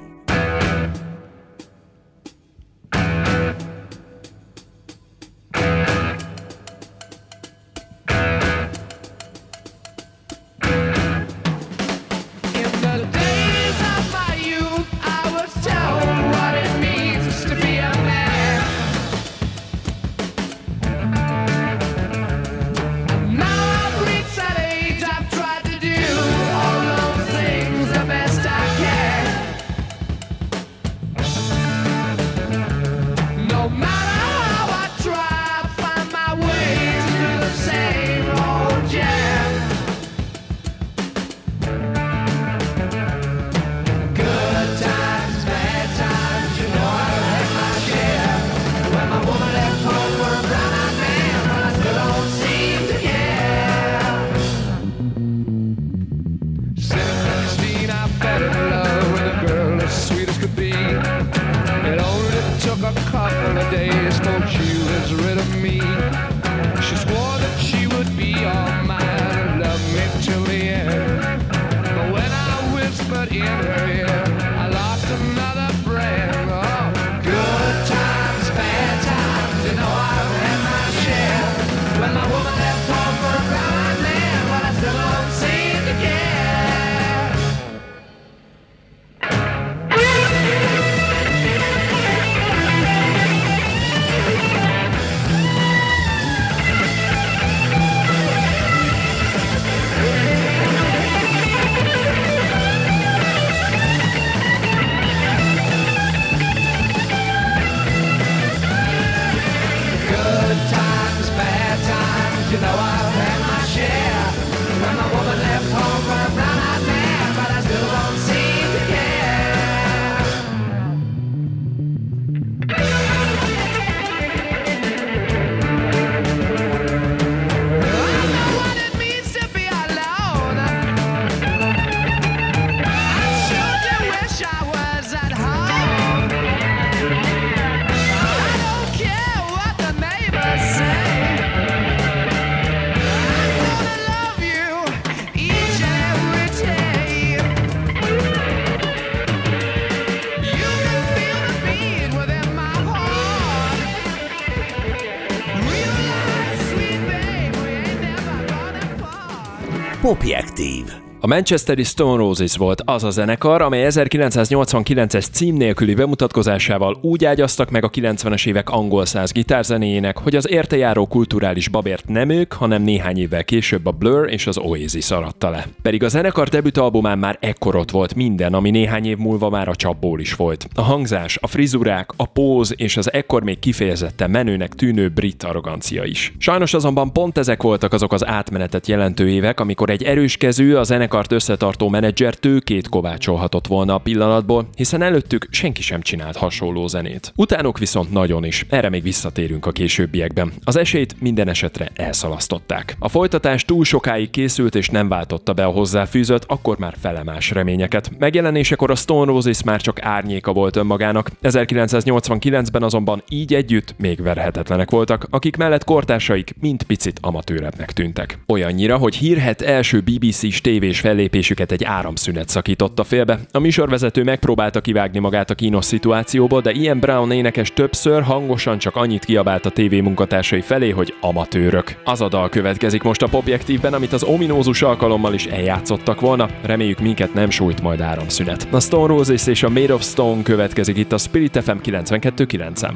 Popjektív. 160.06 161.05
A 161.25 161.27
Manchesteri 161.27 161.83
Stone 161.83 162.17
Roses 162.17 162.57
volt 162.57 162.81
az 162.85 163.03
a 163.03 163.09
zenekar, 163.09 163.61
amely 163.61 163.88
1989-es 163.89 165.31
cím 165.31 165.55
nélküli 165.55 165.93
bemutatkozásával 165.93 166.97
úgy 167.01 167.25
ágyaztak 167.25 167.69
meg 167.69 167.83
a 167.83 167.89
90-es 167.89 168.47
évek 168.47 168.69
angol 168.69 169.05
száz 169.05 169.31
gitárzenéjének, 169.31 170.17
hogy 170.17 170.35
az 170.35 170.49
értejáró 170.49 171.05
kulturális 171.07 171.67
babért 171.67 172.07
nem 172.07 172.29
ők, 172.29 172.53
hanem 172.53 172.81
néhány 172.81 173.17
évvel 173.17 173.43
később 173.43 173.85
a 173.85 173.91
Blur 173.91 174.31
és 174.31 174.47
az 174.47 174.57
Oasis 174.57 175.11
aratta 175.11 175.49
le. 175.49 175.67
Pedig 175.81 176.03
a 176.03 176.07
zenekar 176.07 176.47
debütalbumán 176.47 177.17
már 177.17 177.38
ekkor 177.39 177.75
ott 177.75 177.91
volt 177.91 178.15
minden, 178.15 178.53
ami 178.53 178.69
néhány 178.69 179.05
év 179.05 179.17
múlva 179.17 179.49
már 179.49 179.67
a 179.67 179.75
csapból 179.75 180.19
is 180.19 180.35
volt. 180.35 180.67
A 180.75 180.81
hangzás, 180.81 181.38
a 181.41 181.47
frizurák, 181.47 182.09
a 182.15 182.25
póz 182.25 182.73
és 182.77 182.97
az 182.97 183.13
ekkor 183.13 183.43
még 183.43 183.59
kifejezetten 183.59 184.29
menőnek 184.29 184.73
tűnő 184.73 185.09
brit 185.09 185.43
arrogancia 185.43 186.03
is. 186.03 186.33
Sajnos 186.38 186.73
azonban 186.73 187.13
pont 187.13 187.38
ezek 187.38 187.61
voltak 187.61 187.93
azok 187.93 188.13
az 188.13 188.25
átmenetet 188.25 188.88
jelentő 188.88 189.29
évek, 189.29 189.59
amikor 189.59 189.89
egy 189.89 190.03
erős 190.03 190.38
kezű, 190.38 190.73
a 190.73 190.83
zenekart 191.15 191.43
összetartó 191.43 191.89
menedzser 191.89 192.36
tőkét 192.36 192.89
kovácsolhatott 192.89 193.67
volna 193.67 193.93
a 193.93 193.97
pillanatból, 193.97 194.67
hiszen 194.75 195.01
előttük 195.01 195.47
senki 195.51 195.82
sem 195.82 196.01
csinált 196.01 196.38
hasonló 196.38 196.88
zenét. 196.88 197.34
Utánuk 197.36 197.78
viszont 197.78 198.12
nagyon 198.12 198.45
is, 198.45 198.65
erre 198.69 198.89
még 198.89 199.04
visszatérünk 199.04 199.65
a 199.65 199.71
későbbiekben. 199.71 200.51
Az 200.63 200.75
esélyt 200.75 201.15
minden 201.21 201.47
esetre 201.47 201.91
elszalasztották. 201.93 202.95
A 202.99 203.10
folytatás 203.10 203.65
túl 203.65 203.84
sokáig 203.84 204.30
készült 204.30 204.75
és 204.75 204.89
nem 204.89 205.08
váltotta 205.08 205.54
be 205.54 205.65
a 205.65 205.69
hozzáfűzött, 205.71 206.43
akkor 206.47 206.78
már 206.78 206.95
felemás 206.99 207.51
reményeket. 207.51 208.12
Megjelenésekor 208.17 208.91
a 208.91 208.95
Stone 208.95 209.32
Roses 209.32 209.63
már 209.63 209.82
csak 209.82 210.01
árnyéka 210.01 210.54
volt 210.54 210.75
önmagának, 210.75 211.32
1989-ben 211.43 212.84
azonban 212.84 213.23
így 213.30 213.54
együtt 213.54 213.95
még 213.97 214.21
verhetetlenek 214.21 214.91
voltak, 214.91 215.28
akik 215.30 215.56
mellett 215.56 215.84
kortársaik 215.84 216.56
mind 216.60 216.84
picit 216.84 217.19
amatőrebbnek 217.21 217.91
tűntek. 217.91 218.39
Olyannyira, 218.47 218.97
hogy 218.97 219.15
hírhet 219.15 219.62
első 219.62 219.99
BBC-s 219.99 220.62
tévés 220.62 221.04
fellépésüket 221.06 221.72
egy 221.72 221.84
áramszünet 221.84 222.50
szakította 222.50 223.04
félbe. 223.04 223.39
A 223.52 223.60
műsorvezető 223.60 224.24
megpróbálta 224.24 224.82
kivágni 224.82 225.20
magát 225.20 225.50
a 225.50 225.56
kínos 225.56 225.86
szituációból, 225.86 226.62
de 226.62 226.72
Ian 226.72 227.00
Brown 227.00 227.32
énekes 227.32 227.74
többször 227.74 228.22
hangosan 228.22 228.78
csak 228.78 228.96
annyit 228.96 229.26
kiabált 229.26 229.65
a 229.65 229.70
tévé 229.70 230.00
munkatársai 230.00 230.62
felé, 230.62 230.89
hogy 230.89 231.13
amatőrök. 231.22 231.96
Az 232.04 232.22
a 232.22 232.28
dal 232.28 232.50
következik 232.50 233.04
most 233.04 233.22
a 233.22 233.28
popjektívben, 233.28 233.94
amit 233.94 234.13
az 234.13 234.24
ominózus 234.24 234.82
alkalommal 234.82 235.34
is 235.34 235.46
eljátszottak 235.46 236.20
volna. 236.20 236.50
Reméljük 236.63 237.00
minket 237.00 237.34
nem 237.34 237.50
sújt 237.50 237.82
majd 237.82 238.02
áramszünet. 238.02 238.68
A 238.72 238.80
Stone 238.80 239.08
Roses 239.08 239.48
és 239.48 239.63
a 239.63 239.70
Made 239.70 239.94
of 239.94 240.04
Stone 240.04 240.44
következik 240.44 240.98
itt 240.98 241.12
a 241.12 241.18
Spirit 241.18 241.63
FM 241.63 241.78
92.9-en. 241.84 242.94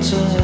knuckles 0.00 0.39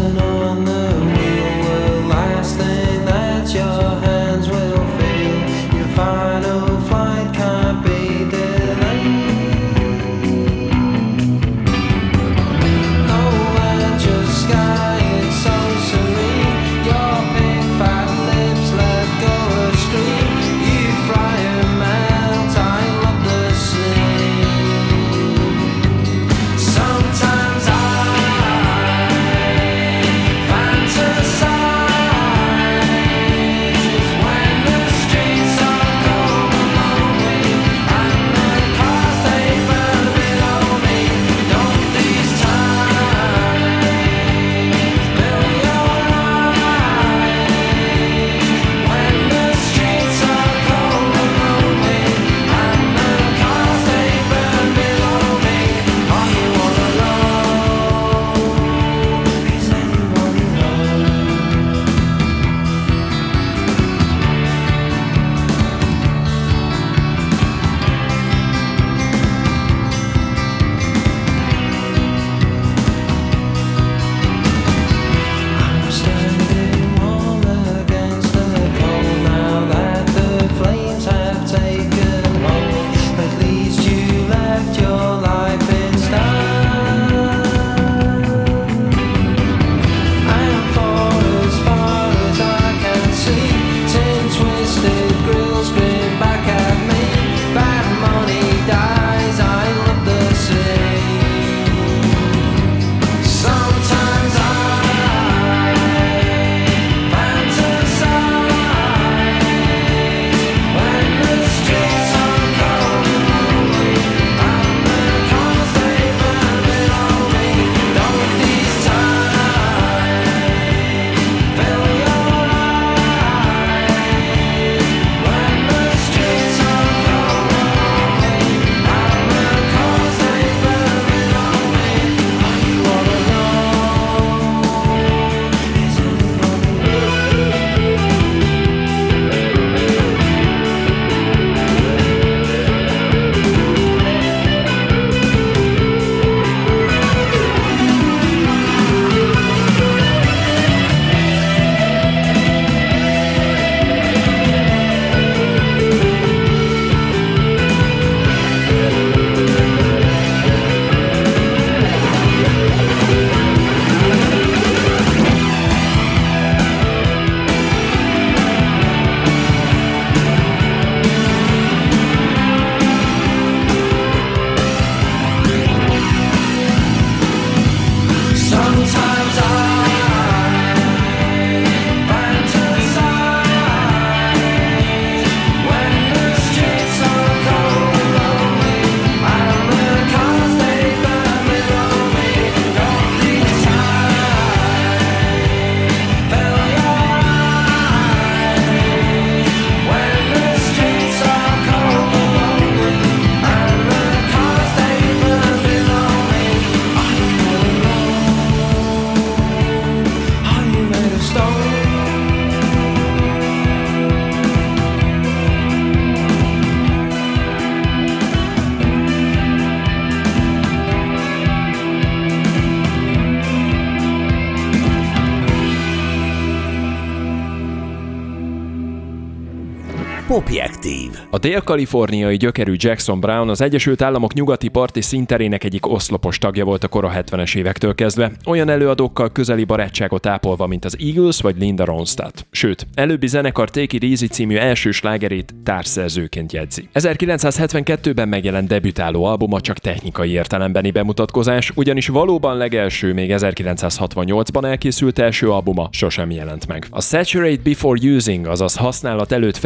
Popjektív. 230.26 231.10
A 231.30 231.38
dél-kaliforniai 231.38 232.36
gyökerű 232.36 232.74
Jackson 232.76 233.20
Brown 233.20 233.48
az 233.48 233.60
Egyesült 233.60 234.02
Államok 234.02 234.34
nyugati 234.34 234.68
parti 234.68 235.00
színterének 235.00 235.64
egyik 235.64 235.86
oszlopos 235.86 236.38
tagja 236.38 236.64
volt 236.64 236.84
a 236.84 236.88
kora 236.88 237.12
70-es 237.14 237.56
évektől 237.56 237.94
kezdve, 237.94 238.32
olyan 238.46 238.68
előadókkal 238.68 239.32
közeli 239.32 239.64
barátságot 239.64 240.26
ápolva, 240.26 240.66
mint 240.66 240.84
az 240.84 240.96
Eagles 241.00 241.40
vagy 241.40 241.56
Linda 241.58 241.84
Ronstadt. 241.84 242.46
Sőt, 242.50 242.86
előbbi 242.94 243.26
zenekar 243.26 243.70
Take 243.70 243.96
It 243.96 244.02
Easy 244.02 244.26
című 244.26 244.56
első 244.56 244.90
slágerét 244.90 245.54
társszerzőként 245.64 246.52
jegyzi. 246.52 246.88
1972-ben 246.94 248.28
megjelent 248.28 248.68
debütáló 248.68 249.24
albuma 249.24 249.60
csak 249.60 249.78
technikai 249.78 250.30
értelembeni 250.30 250.90
bemutatkozás, 250.90 251.72
ugyanis 251.74 252.08
valóban 252.08 252.56
legelső, 252.56 253.12
még 253.12 253.30
1968-ban 253.34 254.64
elkészült 254.64 255.18
első 255.18 255.50
albuma 255.50 255.88
sosem 255.90 256.30
jelent 256.30 256.66
meg. 256.66 256.86
A 256.90 257.00
Saturate 257.00 257.62
Before 257.62 258.14
Using, 258.14 258.46
azaz 258.46 258.76
használat 258.76 259.32
előtt 259.32 259.56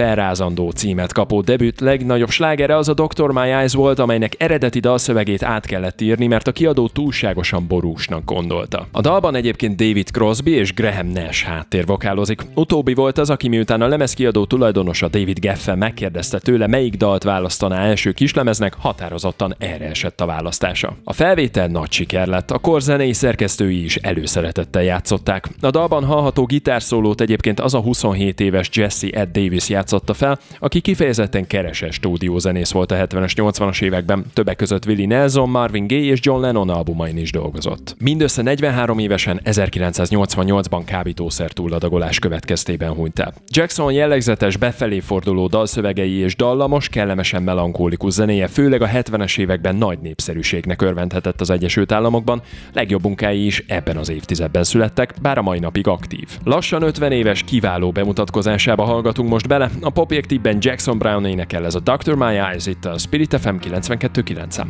felrázandó 0.50 0.70
címet 0.70 1.12
kapó 1.12 1.40
debüt 1.40 1.80
legnagyobb 1.80 2.30
slágere 2.30 2.76
az 2.76 2.88
a 2.88 2.94
Dr. 2.94 3.30
My 3.30 3.50
Eyes 3.50 3.72
volt, 3.72 3.98
amelynek 3.98 4.34
eredeti 4.38 4.80
dalszövegét 4.80 5.42
át 5.42 5.66
kellett 5.66 6.00
írni, 6.00 6.26
mert 6.26 6.48
a 6.48 6.52
kiadó 6.52 6.88
túlságosan 6.88 7.66
borúsnak 7.66 8.24
gondolta. 8.24 8.86
A 8.92 9.00
dalban 9.00 9.34
egyébként 9.34 9.76
David 9.76 10.10
Crosby 10.10 10.50
és 10.50 10.74
Graham 10.74 11.06
Nash 11.06 11.44
háttérvokálozik. 11.44 12.42
Utóbbi 12.54 12.94
volt 12.94 13.18
az, 13.18 13.30
aki 13.30 13.48
miután 13.48 13.82
a 13.82 13.88
lemezkiadó 13.88 14.44
tulajdonosa 14.44 15.08
David 15.08 15.38
Geffen 15.38 15.78
megkérdezte 15.78 16.38
tőle, 16.38 16.66
melyik 16.66 16.94
dalt 16.94 17.22
választaná 17.22 17.84
első 17.84 18.12
kislemeznek, 18.12 18.74
határozottan 18.78 19.54
erre 19.58 19.88
esett 19.88 20.20
a 20.20 20.26
választása. 20.26 20.96
A 21.04 21.12
felvétel 21.12 21.66
nagy 21.66 21.92
siker 21.92 22.26
lett, 22.26 22.50
a 22.50 22.58
kor 22.58 22.82
zenei 22.82 23.12
szerkesztői 23.12 23.84
is 23.84 23.96
előszeretettel 23.96 24.82
játszották. 24.82 25.48
A 25.60 25.70
dalban 25.70 26.04
hallható 26.04 26.44
gitárszólót 26.44 27.20
egyébként 27.20 27.60
az 27.60 27.74
a 27.74 27.80
27 27.80 28.40
éves 28.40 28.68
Jesse 28.72 29.08
Ed 29.10 29.28
Davis 29.32 29.68
játszotta 29.68 30.14
fel, 30.14 30.38
aki 30.58 30.80
kifejezetten 30.80 31.46
kereses 31.46 31.94
stúdiózenész 31.94 32.70
volt 32.70 32.90
a 32.90 32.94
70-es 32.94 33.32
80-as 33.36 33.82
években, 33.82 34.24
többek 34.32 34.56
között 34.56 34.86
Willie 34.86 35.06
Nelson, 35.06 35.48
Marvin 35.48 35.86
Gaye 35.86 36.00
és 36.00 36.18
John 36.22 36.40
Lennon 36.40 36.68
albumain 36.68 37.16
is 37.16 37.32
dolgozott. 37.32 37.96
Mindössze 37.98 38.42
43 38.42 38.98
évesen 38.98 39.40
1988-ban 39.44 40.82
kábítószer 40.84 41.50
túladagolás 41.50 42.18
következtében 42.18 42.92
hunyt 42.92 43.18
el. 43.18 43.34
Jackson 43.48 43.92
jellegzetes 43.92 44.56
befelé 44.56 45.00
forduló 45.00 45.46
dalszövegei 45.46 46.12
és 46.12 46.36
dallamos, 46.36 46.88
kellemesen 46.88 47.42
melankólikus 47.42 48.12
zenéje 48.12 48.46
főleg 48.46 48.82
a 48.82 48.86
70-es 48.86 49.38
években 49.38 49.76
nagy 49.76 49.98
népszerűségnek 49.98 50.82
örvendhetett 50.82 51.40
az 51.40 51.50
Egyesült 51.50 51.92
Államokban, 51.92 52.42
legjobb 52.72 53.02
munkái 53.02 53.46
is 53.46 53.64
ebben 53.68 53.96
az 53.96 54.08
évtizedben 54.08 54.64
születtek, 54.64 55.14
bár 55.22 55.38
a 55.38 55.42
mai 55.42 55.58
napig 55.58 55.86
aktív. 55.86 56.28
Lassan 56.44 56.82
50 56.82 57.12
éves 57.12 57.42
kiváló 57.42 57.90
bemutatkozásába 57.90 58.84
hallgatunk 58.84 59.28
most 59.28 59.48
bele, 59.48 59.70
a 59.80 59.90
popjektívben 60.30 60.70
Jackson 60.70 60.98
Brown 60.98 61.24
énekel 61.24 61.64
ez 61.64 61.74
a 61.74 61.80
Dr. 61.80 62.14
My 62.14 62.34
Eyes 62.34 62.66
itt 62.66 62.84
a 62.84 62.98
Spirit 62.98 63.40
FM 63.40 63.56
92.9. 63.60 64.66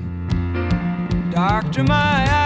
Doctor, 1.30 1.82
my 1.82 1.94
eyes 1.94 2.39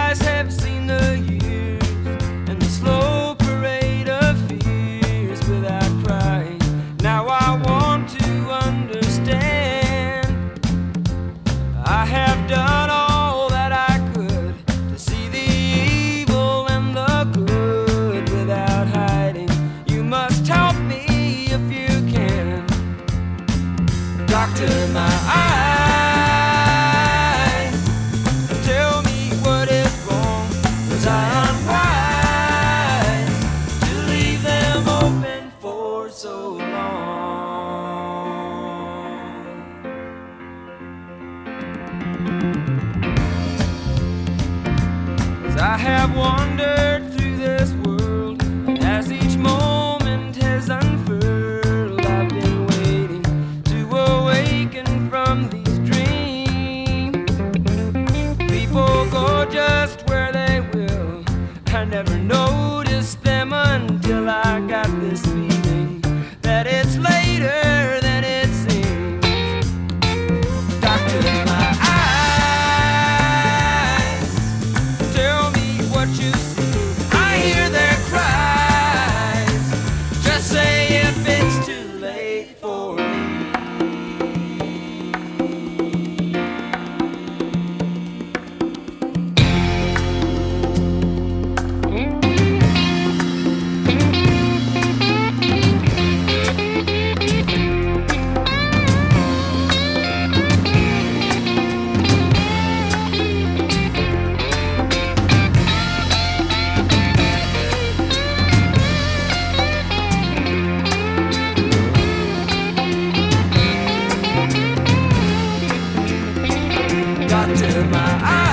Doctor, 117.57 117.85
my 117.85 118.19
eyes 118.21 118.44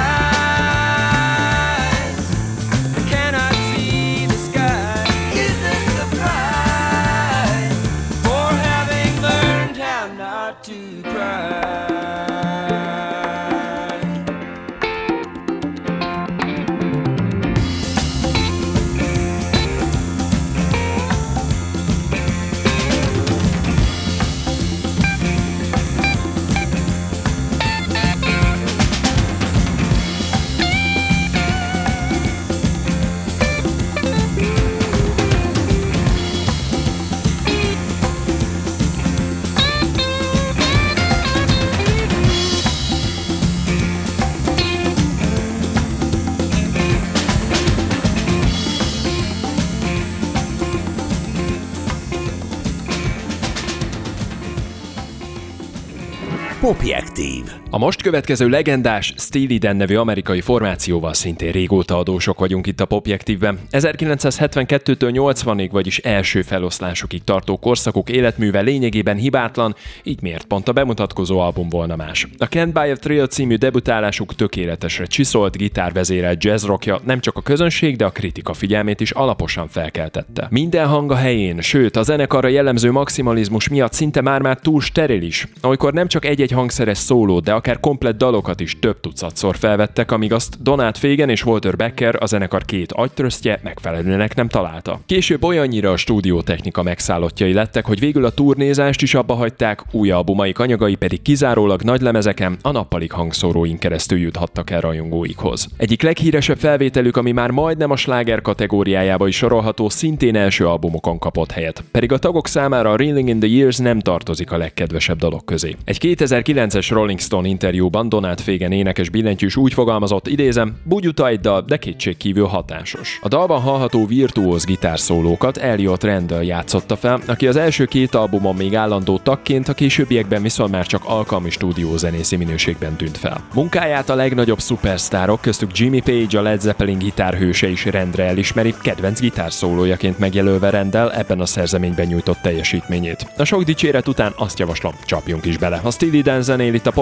A 57.74 57.78
most 57.78 58.02
következő 58.02 58.48
legendás 58.48 59.14
Steely 59.16 59.58
Dan 59.58 59.76
nevű 59.76 59.96
amerikai 59.96 60.40
formációval 60.40 61.14
szintén 61.14 61.52
régóta 61.52 61.98
adósok 61.98 62.38
vagyunk 62.38 62.66
itt 62.66 62.80
a 62.80 62.84
Popjektívben. 62.84 63.58
1972-től 63.70 65.10
80-ig, 65.12 65.68
vagyis 65.70 65.98
első 65.98 66.42
feloszlásokig 66.42 67.24
tartó 67.24 67.56
korszakok 67.56 68.10
életműve 68.10 68.60
lényegében 68.60 69.16
hibátlan, 69.16 69.74
így 70.02 70.22
miért 70.22 70.44
pont 70.44 70.68
a 70.68 70.72
bemutatkozó 70.72 71.38
album 71.38 71.68
volna 71.68 71.96
más. 71.96 72.28
A 72.38 72.48
Can't 72.48 72.70
Buy 72.72 72.90
a 72.90 72.96
Thrill 72.96 73.26
című 73.26 73.56
debutálásuk 73.56 74.34
tökéletesre 74.34 75.04
csiszolt, 75.04 75.56
gitárvezérelt 75.56 76.44
jazzrockja 76.44 77.00
nem 77.04 77.20
csak 77.20 77.36
a 77.36 77.42
közönség, 77.42 77.96
de 77.96 78.04
a 78.04 78.10
kritika 78.10 78.52
figyelmét 78.52 79.00
is 79.00 79.10
alaposan 79.10 79.68
felkeltette. 79.68 80.46
Minden 80.50 80.86
hang 80.86 81.10
a 81.10 81.16
helyén, 81.16 81.60
sőt 81.60 81.96
a 81.96 82.02
zenekarra 82.02 82.48
jellemző 82.48 82.90
maximalizmus 82.90 83.68
miatt 83.68 83.92
szinte 83.92 84.20
már-már 84.20 84.58
túl 84.58 84.80
steril 84.80 85.20
amikor 85.60 85.92
nem 85.92 86.08
csak 86.08 86.24
egy-egy 86.24 86.50
hangszeres 86.50 86.98
szóló, 86.98 87.40
de 87.40 87.60
akár 87.62 87.80
komplett 87.80 88.18
dalokat 88.18 88.60
is 88.60 88.78
több 88.78 89.00
tucatszor 89.00 89.56
felvettek, 89.56 90.10
amíg 90.10 90.32
azt 90.32 90.62
Donát 90.62 90.98
Fégen 90.98 91.28
és 91.28 91.44
Walter 91.44 91.76
Becker 91.76 92.16
a 92.22 92.26
zenekar 92.26 92.64
két 92.64 92.92
agytrösztje 92.92 93.60
megfelelőnek 93.62 94.34
nem 94.34 94.48
találta. 94.48 95.00
Később 95.06 95.44
olyannyira 95.44 95.90
a 95.90 95.96
stúdiótechnika 95.96 96.82
megszállottjai 96.82 97.52
lettek, 97.52 97.86
hogy 97.86 97.98
végül 97.98 98.24
a 98.24 98.30
turnézást 98.30 99.02
is 99.02 99.14
abba 99.14 99.34
hagyták, 99.34 99.82
új 99.90 100.10
albumaik 100.10 100.58
anyagai 100.58 100.94
pedig 100.94 101.22
kizárólag 101.22 101.82
nagy 101.82 102.00
lemezeken, 102.00 102.56
a 102.62 102.70
nappalik 102.70 103.12
hangszóróin 103.12 103.78
keresztül 103.78 104.18
juthattak 104.18 104.70
el 104.70 104.80
rajongóikhoz. 104.80 105.68
Egyik 105.76 106.02
leghíresebb 106.02 106.58
felvételük, 106.58 107.16
ami 107.16 107.32
már 107.32 107.50
majdnem 107.50 107.90
a 107.90 107.96
sláger 107.96 108.40
kategóriájába 108.40 109.28
is 109.28 109.36
sorolható, 109.36 109.88
szintén 109.88 110.36
első 110.36 110.66
albumokon 110.66 111.18
kapott 111.18 111.50
helyet. 111.50 111.84
Pedig 111.90 112.12
a 112.12 112.18
tagok 112.18 112.46
számára 112.46 112.90
a 112.90 112.96
Reeling 112.96 113.28
in 113.28 113.38
the 113.38 113.48
Years 113.48 113.76
nem 113.76 114.00
tartozik 114.00 114.52
a 114.52 114.56
legkedvesebb 114.56 115.18
dalok 115.18 115.44
közé. 115.44 115.76
Egy 115.84 115.98
2009-es 116.00 116.86
Rolling 116.90 117.20
Stone 117.20 117.50
interjúban 117.52 118.08
Donát 118.08 118.40
Fégen 118.40 118.72
énekes 118.72 119.08
billentyűs 119.08 119.56
úgy 119.56 119.72
fogalmazott, 119.72 120.28
idézem, 120.28 120.76
bugyutaiddal, 120.84 121.64
de 121.66 121.76
kétségkívül 121.76 122.46
hatásos. 122.46 123.18
A 123.22 123.28
dalban 123.28 123.60
hallható 123.60 124.06
virtuóz 124.06 124.64
gitárszólókat 124.64 125.56
Elliot 125.56 126.04
Randall 126.04 126.42
játszotta 126.42 126.96
fel, 126.96 127.20
aki 127.26 127.46
az 127.46 127.56
első 127.56 127.84
két 127.84 128.14
albumon 128.14 128.54
még 128.54 128.74
állandó 128.74 129.18
tagként, 129.18 129.68
a 129.68 129.74
későbbiekben 129.74 130.42
viszont 130.42 130.70
már 130.70 130.86
csak 130.86 131.02
alkalmi 131.04 131.50
stúdiózenészi 131.50 132.36
minőségben 132.36 132.96
tűnt 132.96 133.18
fel. 133.18 133.44
Munkáját 133.54 134.10
a 134.10 134.14
legnagyobb 134.14 134.58
szupersztárok, 134.58 135.40
köztük 135.40 135.78
Jimmy 135.78 136.00
Page, 136.00 136.38
a 136.38 136.42
Led 136.42 136.60
Zeppelin 136.60 136.98
gitárhőse 136.98 137.68
is 137.68 137.84
rendre 137.84 138.24
elismeri, 138.24 138.74
kedvenc 138.82 139.20
gitárszólójaként 139.20 140.18
megjelölve 140.18 140.70
Rendel 140.70 141.12
ebben 141.12 141.40
a 141.40 141.46
szerzeményben 141.46 142.06
nyújtott 142.06 142.38
teljesítményét. 142.42 143.26
A 143.36 143.44
sok 143.44 143.62
dicséret 143.62 144.08
után 144.08 144.32
azt 144.36 144.58
javaslom, 144.58 144.92
csapjunk 145.04 145.44
is 145.44 145.58
bele. 145.58 145.80
A 145.82 145.90
Steely 145.90 146.20
Dan 146.20 146.42
zenél 146.42 146.74
itt 146.74 146.86
a 146.86 146.92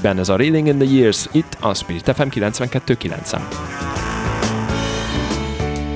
Popjektívben 0.00 0.18
ez 0.18 0.28
a 0.28 0.36
Reeling 0.36 0.66
in 0.66 0.78
the 0.78 0.86
Years, 0.86 1.28
itt 1.32 1.56
a 1.60 1.74
Spirit 1.74 2.10
FM 2.14 2.28
92.9. 2.28 3.42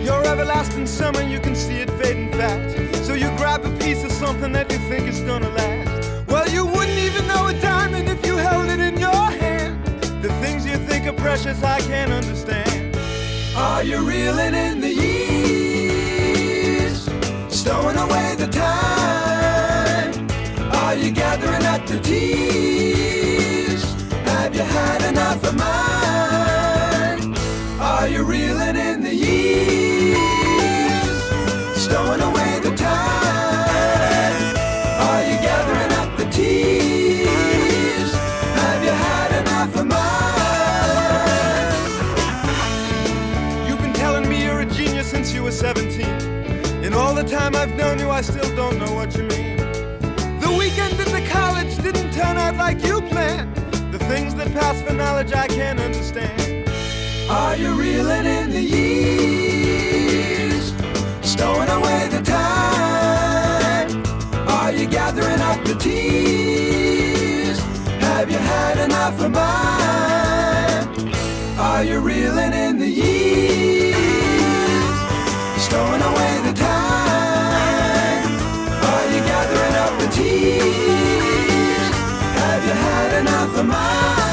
Your 0.04 0.24
everlasting 0.26 0.86
summer, 0.86 1.22
you 1.28 1.40
can 1.40 1.54
see 1.54 1.80
it 1.80 1.90
fading 2.00 2.34
fast. 2.34 3.04
So 3.04 3.14
you 3.14 3.30
grab 3.36 3.64
a 3.64 3.68
piece 3.68 4.04
of 4.04 4.12
something 4.12 4.52
that 4.52 4.72
you 4.72 4.78
think 4.88 5.08
is 5.08 5.20
gonna 5.20 5.48
last. 5.48 5.90
Well, 6.26 6.48
you 6.52 6.66
wouldn't 6.66 6.98
even 6.98 7.26
know 7.26 7.46
a 7.46 7.52
diamond 7.52 8.08
if 8.08 8.26
you 8.26 8.36
held 8.36 8.68
it 8.68 8.78
in 8.78 8.98
your 8.98 9.30
hand. 9.40 9.76
The 10.22 10.32
things 10.40 10.66
you 10.66 10.76
think 10.88 11.06
are 11.06 11.16
precious, 11.16 11.62
I 11.62 11.80
can't 11.80 12.12
understand. 12.12 12.96
Are 13.56 13.84
you 13.84 13.98
reeling 14.08 14.54
in 14.54 14.80
the 14.80 14.92
years? 15.02 16.24
Stowing 17.48 17.96
away 17.96 18.34
the 18.36 18.48
time? 18.48 20.12
Are 20.84 20.94
you 20.94 21.10
gathering 21.10 21.63
mine? 25.64 27.34
Are 27.80 28.08
you 28.08 28.22
reeling 28.24 28.76
in 28.76 29.02
the 29.02 29.14
years? 29.14 30.18
Stowing 31.84 32.20
away 32.20 32.60
the 32.60 32.74
time? 32.76 34.56
Are 35.08 35.22
you 35.22 35.36
gathering 35.48 35.92
up 36.00 36.16
the 36.16 36.26
tears? 36.30 38.12
Have 38.60 38.82
you 38.84 38.94
had 39.08 39.30
enough 39.42 39.74
of 39.76 39.86
mine? 39.86 40.08
You've 43.68 43.80
been 43.80 43.94
telling 43.94 44.28
me 44.28 44.44
you're 44.44 44.60
a 44.60 44.66
genius 44.66 45.08
since 45.10 45.32
you 45.32 45.42
were 45.42 45.52
17. 45.52 46.04
In 46.84 46.92
all 46.92 47.14
the 47.14 47.24
time 47.24 47.56
I've 47.56 47.74
known 47.74 47.98
you, 47.98 48.10
I 48.10 48.20
still 48.20 48.54
don't 48.54 48.78
know 48.78 48.92
what 48.92 49.16
you 49.16 49.22
mean. 49.24 49.56
The 50.40 50.54
weekend 50.58 51.00
at 51.00 51.08
the 51.08 51.22
college 51.30 51.76
didn't 51.78 52.12
turn 52.12 52.36
out 52.36 52.56
like 52.56 52.84
you 52.84 53.00
planned. 53.00 53.53
The 54.44 54.50
pass 54.50 54.82
for 54.82 54.92
knowledge 54.92 55.32
I 55.32 55.46
can't 55.46 55.80
understand. 55.80 56.68
Are 57.30 57.56
you 57.56 57.72
reeling 57.72 58.26
in 58.26 58.50
the 58.50 58.60
years? 58.60 59.94
Stowing 61.22 61.70
away 61.70 62.08
the 62.10 62.20
time? 62.20 64.04
Are 64.46 64.70
you 64.70 64.86
gathering 64.86 65.40
up 65.40 65.64
the 65.64 65.74
tears? 65.76 67.58
Have 68.02 68.30
you 68.30 68.36
had 68.36 68.76
enough 68.84 69.18
of 69.18 69.30
mine? 69.30 70.88
Are 71.58 71.82
you 71.82 72.00
reeling 72.00 72.52
in 72.52 72.78
the 72.78 72.88
years? 72.88 73.96
Stowing 75.56 76.02
away 76.02 76.40
the 76.44 76.52
time? 76.52 78.28
Are 78.92 79.06
you 79.10 79.20
gathering 79.24 79.74
up 79.84 79.98
the 80.02 80.08
tears? 80.12 81.94
Have 82.42 82.62
you 82.62 82.72
had 82.72 83.14
enough 83.22 83.56
of 83.58 83.66
mine? 83.66 84.23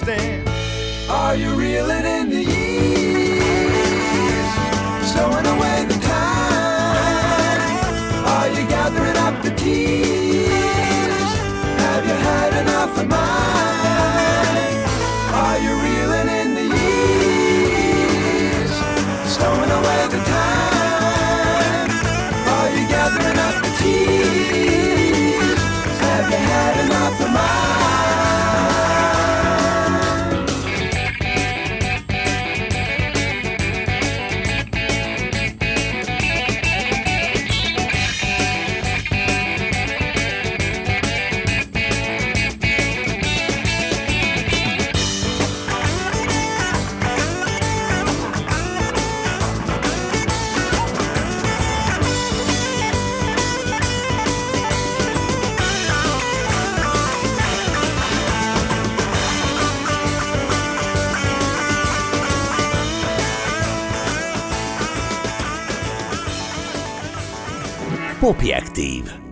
Understand. 0.00 0.48
Are 1.10 1.34
you 1.34 1.54
reeling 1.54 2.04
in 2.04 2.30
the 2.30 2.37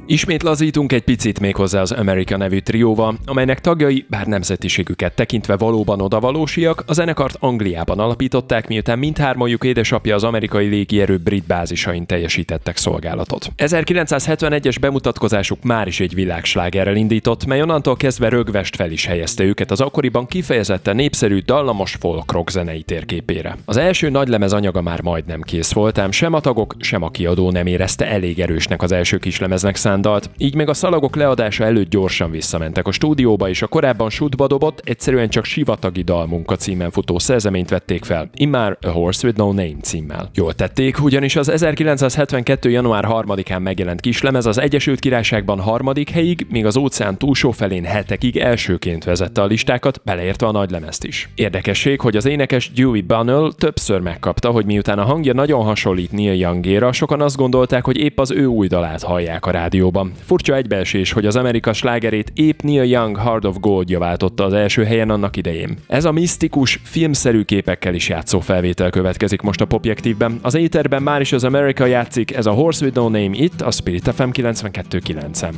Ismét 0.09 0.43
lazítunk 0.43 0.93
egy 0.93 1.03
picit 1.03 1.41
még 1.41 1.57
hozzá 1.57 1.81
az 1.81 1.93
America 1.93 2.37
nevű 2.37 2.59
trióval, 2.59 3.19
amelynek 3.25 3.61
tagjai, 3.61 4.07
bár 4.09 4.27
nemzetiségüket 4.27 5.15
tekintve 5.15 5.57
valóban 5.57 6.01
odavalósiak, 6.01 6.83
a 6.87 6.93
zenekart 6.93 7.37
Angliában 7.41 7.99
alapították, 7.99 8.69
miután 8.69 8.99
mindhármajuk 8.99 9.65
édesapja 9.65 10.15
az 10.15 10.25
amerikai 10.25 10.67
légierő 10.67 11.17
brit 11.17 11.47
bázisain 11.47 12.07
teljesítettek 12.07 12.77
szolgálatot. 12.77 13.53
1971-es 13.57 14.77
bemutatkozásuk 14.81 15.63
már 15.63 15.87
is 15.87 16.01
egy 16.01 16.15
világslágerrel 16.15 16.97
indított, 16.97 17.47
mely 17.47 17.63
onnantól 17.63 17.97
kezdve 17.97 18.29
rögvest 18.29 18.77
fel 18.77 18.91
is 18.91 19.07
helyezte 19.07 19.45
őket 19.45 19.71
az 19.71 19.81
akkoriban 19.81 20.27
kifejezetten 20.27 20.97
népszerű 20.97 21.39
dallamos 21.39 21.97
folk 22.01 22.33
rock 22.33 22.51
zenei 22.51 22.83
térképére. 22.83 23.57
Az 23.65 23.77
első 23.77 24.09
nagylemez 24.09 24.53
anyaga 24.53 24.83
már 24.83 25.03
majdnem 25.03 25.41
kész 25.41 25.73
volt, 25.73 25.99
ám 25.99 26.11
sem 26.11 26.33
a 26.33 26.41
tagok, 26.41 26.75
sem 26.79 27.03
a 27.03 27.11
kiadó 27.11 27.51
nem 27.51 27.67
érezte 27.67 28.07
elég 28.07 28.41
erősnek 28.41 28.83
az 28.83 28.93
első 28.93 29.19
kislemeznek 29.19 29.77
szánt 29.77 29.95
dalt, 30.01 30.31
így 30.39 30.55
meg 30.55 30.69
a 30.69 30.75
szalagok 30.75 31.17
leadása 31.17 31.65
előtt 31.65 31.91
gyorsan 31.91 32.31
visszamentek 32.31 32.87
a 32.87 32.93
stúdióba, 32.93 33.49
és 33.49 33.63
a 33.63 33.67
korábban 33.67 34.11
shootba 34.11 34.47
dobott, 34.47 34.81
egyszerűen 34.85 35.29
csak 35.29 35.45
Sivatagi 35.45 36.03
dalmunka 36.03 36.57
címen 36.57 36.91
futó 36.91 37.19
szerzeményt 37.19 37.71
vették 37.71 38.05
fel, 38.05 38.31
immár 38.35 38.77
A 38.81 38.89
Horse 38.89 39.27
With 39.27 39.39
No 39.39 39.47
Name 39.47 39.81
címmel. 39.83 40.31
Jól 40.35 40.53
tették, 40.53 41.03
ugyanis 41.03 41.37
az 41.37 41.49
1972. 41.49 42.71
január 42.71 43.05
3-án 43.09 43.63
megjelent 43.63 44.01
kislemez 44.01 44.47
az 44.47 44.59
Egyesült 44.59 45.01
Királyságban 45.01 45.61
harmadik 45.61 46.11
helyig, 46.11 46.47
míg 46.51 46.67
az 46.67 46.77
óceán 46.77 47.17
túlsó 47.17 47.51
felén 47.51 47.85
hetekig 47.85 48.37
elsőként 48.37 49.05
vezette 49.05 49.43
a 49.43 49.47
listákat, 49.47 50.01
beleértve 50.05 50.47
a 50.47 50.53
nagylemezt 50.53 51.05
is. 51.05 51.29
Érdekesség, 51.35 52.01
hogy 52.01 52.17
az 52.17 52.27
énekes 52.27 52.73
Dewey 52.73 53.03
Bunnell 53.03 53.53
többször 53.59 54.01
megkapta, 54.01 54.51
hogy 54.51 54.65
miután 54.65 54.99
a 54.99 55.05
hangja 55.05 55.33
nagyon 55.33 55.65
hasonlít 55.65 56.13
Neil 56.13 56.33
Youngéra, 56.33 56.93
sokan 56.93 57.21
azt 57.21 57.37
gondolták, 57.37 57.85
hogy 57.85 57.97
épp 57.97 58.19
az 58.19 58.31
ő 58.31 58.47
új 58.47 58.67
dalát 58.67 59.03
hallják 59.03 59.47
a 59.47 59.51
rádióban 59.51 59.86
valóban. 59.93 60.13
Furcsa 60.25 60.55
egybeesés, 60.55 61.13
hogy 61.13 61.27
az 61.27 61.37
Amerika 61.37 61.73
slágerét 61.73 62.33
épp 62.35 62.61
Neil 62.61 62.85
Young 62.85 63.19
Heart 63.19 63.45
of 63.45 63.57
Gold 63.61 63.99
váltotta 63.99 64.45
az 64.45 64.53
első 64.53 64.85
helyen 64.85 65.11
annak 65.11 65.37
idején. 65.37 65.77
Ez 65.87 66.05
a 66.05 66.13
misztikus, 66.13 66.81
filmszerű 66.83 67.43
képekkel 67.43 67.95
is 67.95 68.09
játszó 68.09 68.41
felvétel 68.41 68.91
következik 68.91 69.41
most 69.41 69.61
a 69.61 69.65
Popjektívben. 69.65 70.39
Az 70.43 70.55
éterben 70.55 71.03
már 71.03 71.21
is 71.21 71.33
az 71.33 71.45
Amerika 71.45 71.85
játszik, 71.85 72.35
ez 72.35 72.47
a 72.47 72.53
Horse 72.53 72.85
With 72.85 72.97
No 72.97 73.03
Name 73.03 73.31
itt, 73.37 73.61
a 73.61 73.71
Spirit 73.71 74.11
FM 74.15 74.29
92.9-en. 74.33 75.55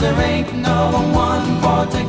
there 0.00 0.20
ain't 0.20 0.54
no 0.54 0.90
one 1.12 1.60
for 1.60 1.90
to 1.90 2.07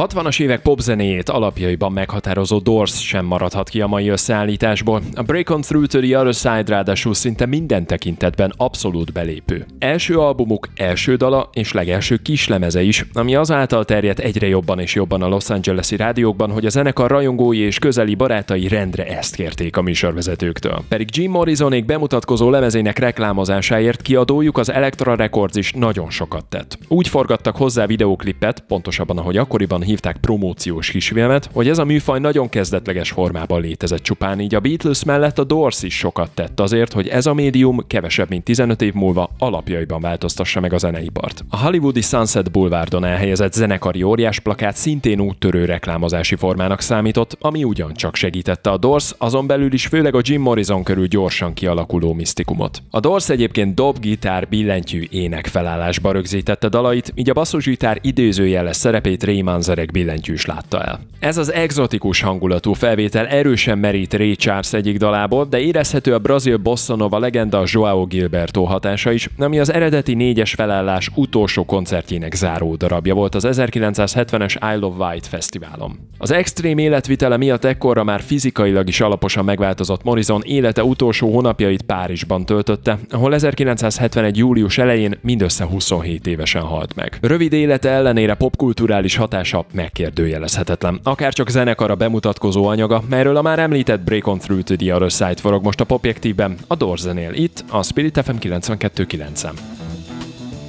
A 0.00 0.06
60-as 0.06 0.40
évek 0.40 0.62
popzenéjét 0.62 1.28
alapjaiban 1.28 1.92
meghatározó 1.92 2.58
Doors 2.58 3.06
sem 3.06 3.24
maradhat 3.24 3.68
ki 3.68 3.80
a 3.80 3.86
mai 3.86 4.08
összeállításból. 4.08 5.02
A 5.14 5.22
Break 5.22 5.50
On 5.50 5.60
Through 5.60 5.86
to 5.86 6.00
the 6.00 6.18
Other 6.18 6.34
Side 6.34 6.64
ráadásul 6.66 7.14
szinte 7.14 7.46
minden 7.46 7.86
tekintetben 7.86 8.52
abszolút 8.56 9.12
belépő. 9.12 9.66
Első 9.78 10.18
albumuk, 10.18 10.68
első 10.74 11.16
dala 11.16 11.48
és 11.52 11.72
legelső 11.72 12.16
kislemeze 12.16 12.82
is, 12.82 13.04
ami 13.12 13.34
azáltal 13.34 13.84
terjedt 13.84 14.18
egyre 14.18 14.46
jobban 14.46 14.78
és 14.78 14.94
jobban 14.94 15.22
a 15.22 15.28
Los 15.28 15.50
Angeles-i 15.50 15.96
rádiókban, 15.96 16.50
hogy 16.50 16.66
a 16.66 16.70
zenekar 16.70 17.10
rajongói 17.10 17.58
és 17.58 17.78
közeli 17.78 18.14
barátai 18.14 18.68
rendre 18.68 19.06
ezt 19.06 19.34
kérték 19.34 19.76
a 19.76 19.82
műsorvezetőktől. 19.82 20.82
Pedig 20.88 21.08
Jim 21.12 21.30
Morrisonék 21.30 21.84
bemutatkozó 21.84 22.50
lemezének 22.50 22.98
reklámozásáért 22.98 24.02
kiadójuk 24.02 24.58
az 24.58 24.70
Elektra 24.70 25.14
Records 25.14 25.56
is 25.56 25.72
nagyon 25.72 26.10
sokat 26.10 26.44
tett. 26.44 26.78
Úgy 26.88 27.08
forgattak 27.08 27.56
hozzá 27.56 27.86
videóklipet, 27.86 28.64
pontosabban 28.68 29.18
ahogy 29.18 29.36
akkoriban 29.36 29.88
hívták 29.90 30.16
promóciós 30.16 30.90
kisfilmet, 30.90 31.50
hogy 31.52 31.68
ez 31.68 31.78
a 31.78 31.84
műfaj 31.84 32.18
nagyon 32.18 32.48
kezdetleges 32.48 33.10
formában 33.10 33.60
létezett 33.60 34.02
csupán, 34.02 34.40
így 34.40 34.54
a 34.54 34.60
Beatles 34.60 35.04
mellett 35.04 35.38
a 35.38 35.44
Doors 35.44 35.82
is 35.82 35.96
sokat 35.96 36.30
tett 36.34 36.60
azért, 36.60 36.92
hogy 36.92 37.08
ez 37.08 37.26
a 37.26 37.34
médium 37.34 37.86
kevesebb 37.86 38.28
mint 38.28 38.44
15 38.44 38.82
év 38.82 38.94
múlva 38.94 39.30
alapjaiban 39.38 40.00
változtassa 40.00 40.60
meg 40.60 40.72
a 40.72 40.78
zeneipart. 40.78 41.44
A 41.48 41.56
hollywoodi 41.56 42.00
Sunset 42.00 42.50
Boulevardon 42.50 43.04
elhelyezett 43.04 43.52
zenekari 43.52 44.02
óriás 44.02 44.38
plakát 44.38 44.76
szintén 44.76 45.20
úttörő 45.20 45.64
reklámozási 45.64 46.36
formának 46.36 46.80
számított, 46.80 47.36
ami 47.40 47.64
ugyancsak 47.64 48.14
segítette 48.14 48.70
a 48.70 48.76
Doors, 48.76 49.14
azon 49.18 49.46
belül 49.46 49.72
is 49.72 49.86
főleg 49.86 50.14
a 50.14 50.20
Jim 50.22 50.40
Morrison 50.40 50.82
körül 50.82 51.06
gyorsan 51.06 51.54
kialakuló 51.54 52.12
misztikumot. 52.12 52.82
A 52.90 53.00
Doors 53.00 53.28
egyébként 53.28 53.74
dob, 53.74 53.98
gitár, 53.98 54.48
billentyű, 54.48 55.06
ének 55.10 55.46
felállásba 55.46 56.12
rögzítette 56.12 56.68
dalait, 56.68 57.12
így 57.14 57.30
a 57.30 57.32
basszusgitár 57.32 57.98
idézőjeles 58.02 58.76
szerepét 58.76 59.24
Ray 59.24 59.42
Manzarek 59.42 59.79
billentyűs 59.90 60.46
látta 60.46 60.82
el. 60.82 61.00
Ez 61.18 61.36
az 61.36 61.52
egzotikus 61.52 62.20
hangulatú 62.20 62.72
felvétel 62.72 63.26
erősen 63.26 63.78
merít 63.78 64.14
Ray 64.14 64.36
Charles 64.36 64.72
egyik 64.72 64.96
dalából, 64.96 65.44
de 65.44 65.60
érezhető 65.60 66.14
a 66.14 66.18
brazil 66.18 66.56
bossa 66.56 66.96
nova 66.96 67.18
legenda 67.18 67.62
Joao 67.64 68.06
Gilberto 68.06 68.64
hatása 68.64 69.12
is, 69.12 69.28
ami 69.38 69.58
az 69.58 69.72
eredeti 69.72 70.14
négyes 70.14 70.54
felállás 70.54 71.10
utolsó 71.14 71.64
koncertjének 71.64 72.34
záró 72.34 72.74
darabja 72.74 73.14
volt 73.14 73.34
az 73.34 73.46
1970-es 73.50 74.74
Isle 74.74 74.86
of 74.86 74.98
Wight 74.98 75.26
fesztiválon. 75.26 75.98
Az 76.18 76.30
extrém 76.30 76.78
életvitele 76.78 77.36
miatt 77.36 77.64
ekkorra 77.64 78.04
már 78.04 78.20
fizikailag 78.20 78.88
is 78.88 79.00
alaposan 79.00 79.44
megváltozott 79.44 80.02
Morrison 80.02 80.42
élete 80.44 80.84
utolsó 80.84 81.32
hónapjait 81.32 81.82
Párizsban 81.82 82.44
töltötte, 82.44 82.98
ahol 83.10 83.34
1971. 83.34 84.36
július 84.36 84.78
elején 84.78 85.18
mindössze 85.22 85.64
27 85.64 86.26
évesen 86.26 86.62
halt 86.62 86.94
meg. 86.94 87.18
Rövid 87.20 87.52
élete 87.52 87.88
ellenére 87.88 88.34
popkulturális 88.34 89.16
hatása 89.16 89.59
megkérdőjelezhetetlen. 89.72 91.00
Akár 91.02 91.32
csak 91.32 91.48
zenekara 91.48 91.94
bemutatkozó 91.94 92.66
anyaga, 92.66 93.02
melyről 93.08 93.36
a 93.36 93.42
már 93.42 93.58
említett 93.58 94.00
Break 94.00 94.26
On 94.26 94.38
Through 94.38 94.62
to 94.62 94.76
the 94.76 94.94
Other 94.94 95.10
Side 95.10 95.36
forog 95.36 95.64
most 95.64 95.80
a 95.80 95.84
popjektívben, 95.84 96.56
a 96.66 96.74
Dorzenél 96.74 97.32
itt, 97.32 97.64
a 97.70 97.82
Spirit 97.82 98.20
FM 98.24 98.36
92.9. 98.40 99.52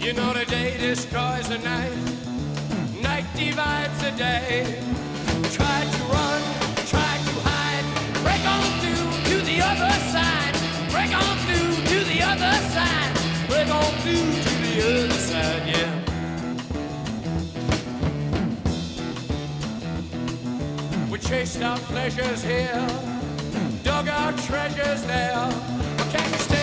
You 0.03 0.13
know 0.13 0.31
the 0.31 0.45
day 0.49 0.73
destroys 0.87 1.47
the 1.47 1.59
night, 1.71 1.93
night 3.01 3.27
divides 3.35 3.97
the 4.05 4.13
day. 4.17 4.63
Try 5.57 5.79
to 5.95 6.01
run, 6.15 6.41
try 6.93 7.13
to 7.27 7.35
hide, 7.49 7.85
break 8.23 8.43
on 8.55 8.63
through 8.81 9.07
to 9.29 9.35
the 9.49 9.57
other 9.71 9.93
side, 10.13 10.55
break 10.91 11.11
on 11.23 11.35
through 11.45 11.71
to 11.91 11.97
the 12.11 12.19
other 12.31 12.55
side, 12.75 13.11
break 13.49 13.69
on 13.79 13.91
through 14.01 14.29
to 14.45 14.51
the 14.63 15.05
other 15.05 15.10
chased 21.21 21.61
our 21.61 21.77
pleasures 21.77 22.43
here, 22.43 22.87
dug 23.83 24.07
our 24.07 24.33
treasures 24.33 25.03
there. 25.03 25.49
But 25.97 26.09
can 26.09 26.31
you 26.31 26.37
still 26.37 26.60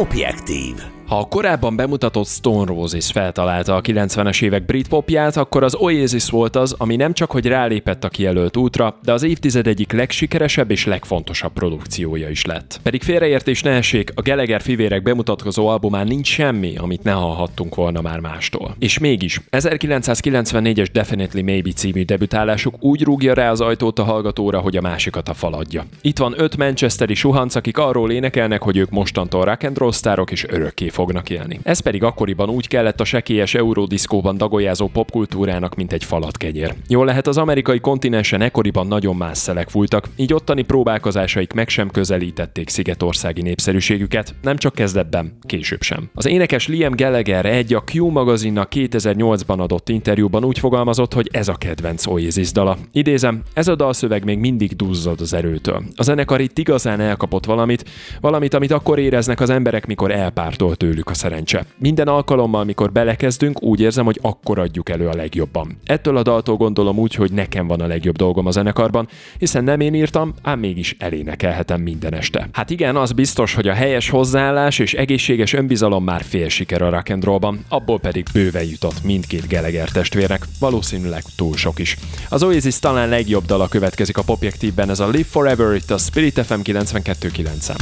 Popjektív. 0.00 0.69
Ha 1.10 1.18
a 1.18 1.24
korábban 1.24 1.76
bemutatott 1.76 2.26
Stone 2.26 2.64
Roses 2.64 3.10
feltalálta 3.12 3.74
a 3.74 3.80
90-es 3.80 4.42
évek 4.42 4.64
brit 4.64 4.88
popját, 4.88 5.36
akkor 5.36 5.62
az 5.62 5.74
Oasis 5.74 6.30
volt 6.30 6.56
az, 6.56 6.74
ami 6.78 6.96
nem 6.96 7.12
csak 7.12 7.30
hogy 7.30 7.46
rálépett 7.46 8.04
a 8.04 8.08
kijelölt 8.08 8.56
útra, 8.56 8.98
de 9.02 9.12
az 9.12 9.22
évtized 9.22 9.66
egyik 9.66 9.92
legsikeresebb 9.92 10.70
és 10.70 10.86
legfontosabb 10.86 11.52
produkciója 11.52 12.28
is 12.28 12.44
lett. 12.44 12.80
Pedig 12.82 13.02
félreértés 13.02 13.62
ne 13.62 13.70
essék, 13.70 14.12
a 14.14 14.22
Gallagher 14.22 14.60
fivérek 14.60 15.02
bemutatkozó 15.02 15.66
albumán 15.66 16.06
nincs 16.06 16.28
semmi, 16.28 16.76
amit 16.76 17.02
ne 17.02 17.12
hallhattunk 17.12 17.74
volna 17.74 18.00
már 18.00 18.20
mástól. 18.20 18.74
És 18.78 18.98
mégis, 18.98 19.40
1994-es 19.50 20.88
Definitely 20.92 21.42
Maybe 21.42 21.70
című 21.70 22.04
debütálásuk 22.04 22.74
úgy 22.80 23.02
rúgja 23.02 23.34
rá 23.34 23.50
az 23.50 23.60
ajtót 23.60 23.98
a 23.98 24.04
hallgatóra, 24.04 24.58
hogy 24.58 24.76
a 24.76 24.80
másikat 24.80 25.28
a 25.28 25.34
faladja. 25.34 25.84
Itt 26.00 26.18
van 26.18 26.34
öt 26.36 26.56
manchesteri 26.56 27.14
suhanc, 27.14 27.54
akik 27.54 27.78
arról 27.78 28.10
énekelnek, 28.10 28.62
hogy 28.62 28.76
ők 28.76 28.90
mostantól 28.90 29.44
rock 29.44 29.62
and 29.62 29.78
roll 29.78 29.92
sztárok 29.92 30.30
és 30.30 30.46
örökké 30.48 30.88
fognak 31.00 31.30
élni. 31.30 31.60
Ez 31.62 31.80
pedig 31.80 32.02
akkoriban 32.02 32.48
úgy 32.48 32.68
kellett 32.68 33.00
a 33.00 33.04
sekélyes 33.04 33.54
eurodiszkóban 33.54 34.36
dagolyázó 34.36 34.88
popkultúrának, 34.88 35.74
mint 35.74 35.92
egy 35.92 36.04
falat 36.04 36.36
kegyér. 36.36 36.74
Jól 36.88 37.04
lehet 37.04 37.26
az 37.26 37.36
amerikai 37.36 37.80
kontinensen 37.80 38.40
ekkoriban 38.40 38.86
nagyon 38.86 39.16
más 39.16 39.38
szelek 39.38 39.68
fújtak, 39.68 40.08
így 40.16 40.32
ottani 40.32 40.62
próbálkozásaik 40.62 41.52
meg 41.52 41.68
sem 41.68 41.90
közelítették 41.90 42.68
szigetországi 42.68 43.42
népszerűségüket, 43.42 44.34
nem 44.42 44.56
csak 44.56 44.74
kezdetben, 44.74 45.36
később 45.42 45.82
sem. 45.82 46.10
Az 46.14 46.26
énekes 46.26 46.68
Liam 46.68 46.96
Gallagher 46.96 47.46
egy 47.46 47.74
a 47.74 47.84
Q 47.92 48.06
magazinnak 48.06 48.68
2008-ban 48.74 49.58
adott 49.58 49.88
interjúban 49.88 50.44
úgy 50.44 50.58
fogalmazott, 50.58 51.14
hogy 51.14 51.28
ez 51.32 51.48
a 51.48 51.54
kedvenc 51.54 52.06
Oasis 52.06 52.52
dala. 52.52 52.76
Idézem, 52.92 53.42
ez 53.54 53.68
a 53.68 53.74
dalszöveg 53.74 54.24
még 54.24 54.38
mindig 54.38 54.76
duzzad 54.76 55.20
az 55.20 55.32
erőtől. 55.34 55.82
A 55.94 56.02
zenekar 56.02 56.40
itt 56.40 56.58
igazán 56.58 57.00
elkapott 57.00 57.44
valamit, 57.44 57.88
valamit, 58.20 58.54
amit 58.54 58.72
akkor 58.72 58.98
éreznek 58.98 59.40
az 59.40 59.50
emberek, 59.50 59.86
mikor 59.86 60.10
elpártolt 60.10 60.82
tőlük 60.90 61.10
a 61.10 61.14
szerencse. 61.14 61.64
Minden 61.76 62.08
alkalommal, 62.08 62.64
mikor 62.64 62.92
belekezdünk, 62.92 63.62
úgy 63.62 63.80
érzem, 63.80 64.04
hogy 64.04 64.18
akkor 64.22 64.58
adjuk 64.58 64.88
elő 64.88 65.08
a 65.08 65.14
legjobban. 65.14 65.78
Ettől 65.84 66.16
a 66.16 66.22
daltól 66.22 66.56
gondolom 66.56 66.98
úgy, 66.98 67.14
hogy 67.14 67.32
nekem 67.32 67.66
van 67.66 67.80
a 67.80 67.86
legjobb 67.86 68.16
dolgom 68.16 68.46
a 68.46 68.50
zenekarban, 68.50 69.08
hiszen 69.38 69.64
nem 69.64 69.80
én 69.80 69.94
írtam, 69.94 70.34
ám 70.42 70.58
mégis 70.58 70.96
elénekelhetem 70.98 71.80
minden 71.80 72.14
este. 72.14 72.48
Hát 72.52 72.70
igen, 72.70 72.96
az 72.96 73.12
biztos, 73.12 73.54
hogy 73.54 73.68
a 73.68 73.72
helyes 73.72 74.08
hozzáállás 74.08 74.78
és 74.78 74.94
egészséges 74.94 75.52
önbizalom 75.52 76.04
már 76.04 76.22
fél 76.22 76.48
siker 76.48 76.82
a 76.82 76.90
rock 76.90 77.08
and 77.08 77.24
rollban, 77.24 77.64
abból 77.68 78.00
pedig 78.00 78.26
bőven 78.32 78.64
jutott 78.64 79.04
mindkét 79.04 79.48
Gallagher 79.48 79.88
testvérnek, 79.88 80.44
valószínűleg 80.58 81.22
túl 81.36 81.56
sok 81.56 81.78
is. 81.78 81.96
Az 82.28 82.42
Oasis 82.42 82.78
talán 82.78 83.08
legjobb 83.08 83.44
dala 83.44 83.68
következik 83.68 84.16
a 84.16 84.22
popjektívben, 84.22 84.90
ez 84.90 85.00
a 85.00 85.08
Live 85.08 85.28
Forever 85.28 85.74
itt 85.74 85.90
a 85.90 85.98
Spirit 85.98 86.40
FM 86.46 86.60
92.9-en. 86.64 87.78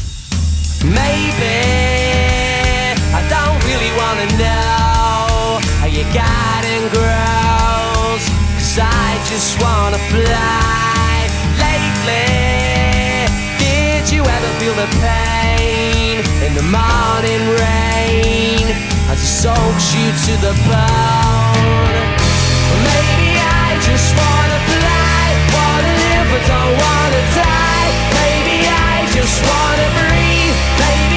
Maybe 0.84 1.97
wanna 4.08 4.26
know 4.40 5.60
how 5.80 5.86
your 5.86 6.08
garden 6.16 6.80
grows. 6.96 8.24
Cause 8.56 8.78
I 8.80 9.08
just 9.28 9.60
wanna 9.60 10.00
fly. 10.12 11.28
Lately, 11.64 13.28
did 13.60 14.04
you 14.10 14.22
ever 14.24 14.50
feel 14.60 14.74
the 14.84 14.88
pain 15.04 16.24
in 16.46 16.52
the 16.60 16.66
morning 16.78 17.42
rain 17.64 18.64
as 19.12 19.18
it 19.26 19.32
soaks 19.42 19.86
you 19.96 20.08
to 20.26 20.32
the 20.46 20.54
bone? 20.70 21.92
Maybe 22.88 23.30
I 23.36 23.68
just 23.88 24.08
wanna 24.20 24.60
fly, 24.72 25.24
wanna 25.56 25.92
live 26.04 26.26
but 26.32 26.42
don't 26.52 26.74
wanna 26.84 27.22
die. 27.36 27.88
Maybe 28.20 28.56
I 28.92 28.96
just 29.16 29.36
wanna 29.48 29.88
breathe. 30.00 30.56
Maybe 30.84 31.07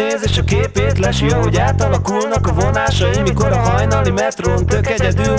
néz 0.00 0.22
és 0.22 0.38
a 0.38 0.44
képét 0.44 0.98
lesi, 0.98 1.26
ahogy 1.26 1.56
átalakulnak 1.56 2.46
a 2.46 2.52
vonásai 2.52 3.20
Mikor 3.20 3.52
a 3.52 3.58
hajnali 3.58 4.10
metrón 4.10 4.66
tök 4.66 4.86
egyedül. 4.88 5.38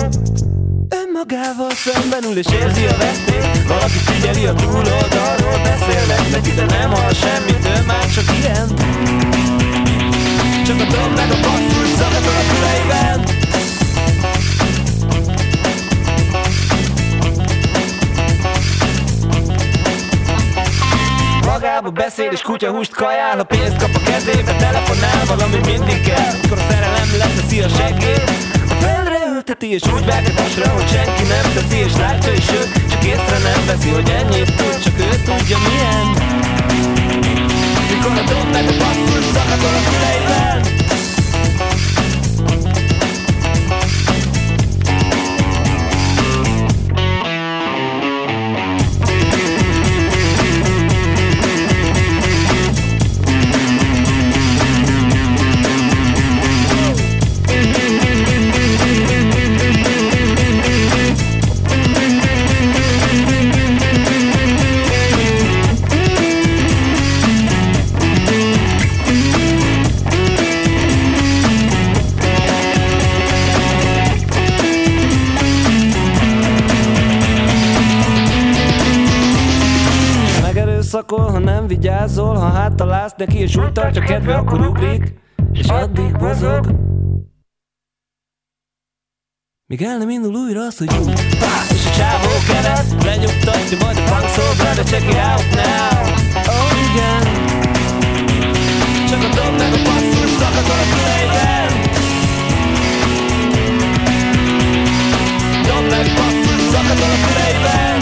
Önmagával 1.02 1.70
szemben 1.70 2.22
ül 2.30 2.38
és 2.38 2.46
érzi 2.62 2.84
a 2.86 2.96
vesztét 2.96 3.66
Valaki 3.68 3.98
figyeli 3.98 4.46
a 4.46 4.54
túloldalról 4.54 5.58
beszélnek 5.62 6.30
neki 6.30 6.50
De 6.50 6.64
nem 6.64 6.90
hall 6.90 7.12
semmit, 7.12 7.64
ő 7.64 7.84
már 7.86 8.06
csak 8.14 8.24
ilyen. 8.38 8.68
Csak 10.66 10.80
a 10.80 10.86
dob 10.94 11.10
meg 11.16 11.30
a 11.30 11.38
basszus 11.42 11.90
zakatol 11.96 12.36
a 12.42 12.44
füleiben 12.50 13.41
Magába 21.62 21.90
beszél 21.90 22.30
és 22.30 22.42
kutyahúst 22.42 22.94
kajál. 22.94 23.36
Ha 23.36 23.44
pénzt 23.44 23.76
kap 23.76 23.90
a 23.94 24.02
kezébe, 24.10 24.54
telefonál 24.56 25.24
valami 25.26 25.58
mindig 25.70 26.00
kell. 26.00 26.32
Mikor 26.42 26.58
a 26.58 26.64
szerelem 26.70 27.08
leteszi 27.18 27.60
a 27.60 27.68
seggét 27.68 28.22
A 28.72 28.74
földre 28.82 29.18
ülteti 29.34 29.72
és 29.72 29.82
úgy 29.94 30.04
vágyatasra, 30.04 30.68
hogy 30.68 30.88
senki 30.88 31.22
nem 31.22 31.46
teszi 31.54 31.78
És 31.78 31.96
látja 31.96 32.32
is 32.32 32.50
ő, 32.50 32.62
csak 32.90 33.04
észre 33.04 33.38
nem 33.48 33.66
veszi, 33.66 33.90
hogy 33.90 34.08
ennyit 34.10 34.56
tud 34.56 34.78
Csak 34.82 34.98
ő 34.98 35.08
tudja 35.24 35.58
milyen. 35.66 36.06
Mikor 37.90 38.12
a 38.22 38.24
dob 38.30 38.48
meg 38.52 38.66
a 38.72 38.74
basszus 38.80 39.24
szakadol 39.34 39.74
a 39.80 39.82
füleiben 39.88 40.81
tartja 83.92 84.14
kedve, 84.14 84.34
akkor 84.34 84.60
ugrik 84.60 85.14
És 85.52 85.66
addig 85.66 86.18
bozog. 86.18 86.66
Míg 89.66 89.82
el 89.82 89.98
nem 89.98 90.08
indul 90.08 90.34
újra 90.34 90.60
az, 90.60 90.78
hogy 90.78 90.86
Pá! 91.38 91.54
És 91.70 91.86
a 91.86 91.90
csávó 91.90 92.28
keret 92.46 93.04
lenyugtatja 93.04 93.78
majd 93.80 93.96
a 93.96 94.00
funk 94.00 94.28
soul 94.28 94.54
brother 94.56 94.84
Check 94.84 95.08
it 95.08 95.14
out 95.14 95.46
now. 95.54 96.00
Oh 96.54 96.72
igen. 96.86 97.24
Csak 99.08 99.22
a 99.22 99.28
dob 99.36 99.58
meg 99.58 99.72
a 99.72 99.82
basszus 99.86 100.30
szakadol 100.40 100.78
a 100.84 100.86
füleiben 100.92 101.70
Dob 105.66 105.84
meg 105.90 106.06
basszus 106.16 106.62
szakadol 106.72 107.10
a 107.16 107.20
füleiben 107.24 107.98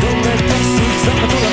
Dob 0.00 0.24
meg 0.24 0.38
basszus 0.48 0.94
szakadol 1.04 1.43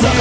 Don't 0.00 0.16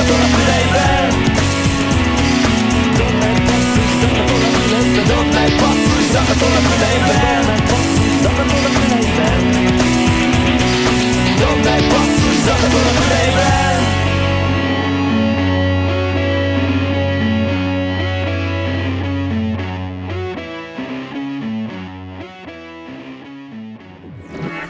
they 11.64 11.80
bust 11.90 12.20
through 12.20 12.40
something 12.44 12.72
for 12.72 12.84
the 12.84 12.92
flavor? 13.08 13.89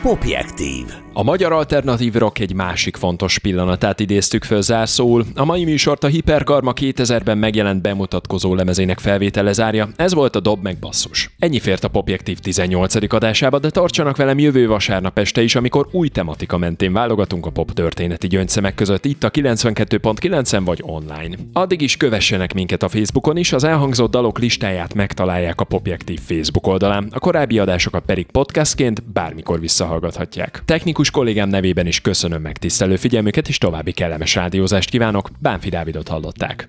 Popjektív. 0.02 0.86
A 1.14 1.24
magyar 1.24 1.52
alternatív 1.52 2.14
rock 2.14 2.39
egy 2.39 2.54
másik 2.54 2.95
fontos 2.95 3.38
pillanatát 3.38 4.00
idéztük 4.00 4.43
föl 4.43 4.62
zárszóul. 4.62 5.26
A 5.36 5.45
mai 5.45 5.64
műsort 5.64 6.04
a 6.04 6.08
Hiperkarma 6.08 6.74
2000-ben 6.76 7.38
megjelent 7.38 7.82
bemutatkozó 7.82 8.56
lemezének 8.56 9.00
felvétele 9.00 9.52
zárja. 9.52 9.89
Ez 9.95 10.14
volt 10.14 10.36
a 10.36 10.39
Dob 10.39 10.64
meg 10.64 10.78
basszus. 10.80 11.30
Ennyi 11.39 11.60
fért 11.60 11.84
a 11.84 11.88
Popjektív 11.88 12.39
18. 12.39 13.14
adásába, 13.14 13.60
de 13.60 13.70
tartsanak 13.70 14.18
velem 14.18 14.39
jövő 14.39 14.68
vasárnap 14.68 15.18
este 15.18 15.41
is, 15.41 15.56
amikor 15.56 15.88
új 15.91 16.08
tematika 16.08 16.58
mentén 16.58 16.93
válogatunk 16.93 17.45
a 17.45 17.50
pop 17.50 17.72
történeti 17.72 18.28
gyöngyszemek 18.28 18.76
között 18.76 19.06
itt 19.06 19.24
a 19.24 19.32
92.9-en 19.32 20.62
vagy 20.66 20.80
online. 20.86 21.36
Addig 21.54 21.82
is 21.82 21.97
kövessenek 21.97 22.54
minket 22.54 22.84
a 22.84 22.89
Facebookon 22.89 23.38
is, 23.38 23.54
az 23.54 23.64
elhangzott 23.64 24.12
dalok 24.12 24.39
listáját 24.39 24.93
megtalálják 24.93 25.62
a 25.62 25.64
Popjektív 25.64 26.20
Facebook 26.20 26.68
oldalán, 26.68 27.08
a 27.12 27.20
korábbi 27.20 27.60
adásokat 27.60 28.04
pedig 28.06 28.26
podcastként 28.26 29.04
bármikor 29.12 29.60
visszahallgathatják. 30.00 30.62
Technikus 30.66 31.12
kollégám 31.12 31.50
nevében 31.50 31.88
is 31.88 32.02
köszönöm 32.02 32.41
megtisztelő 32.41 32.95
figyelmüket, 32.95 33.47
és 33.47 33.58
további 33.58 33.91
kellemes 33.91 34.36
rádiózást 34.36 34.89
kívánok. 34.89 35.30
Bánfi 35.39 35.70
Dávidot 35.70 36.08
hallották. 36.08 36.68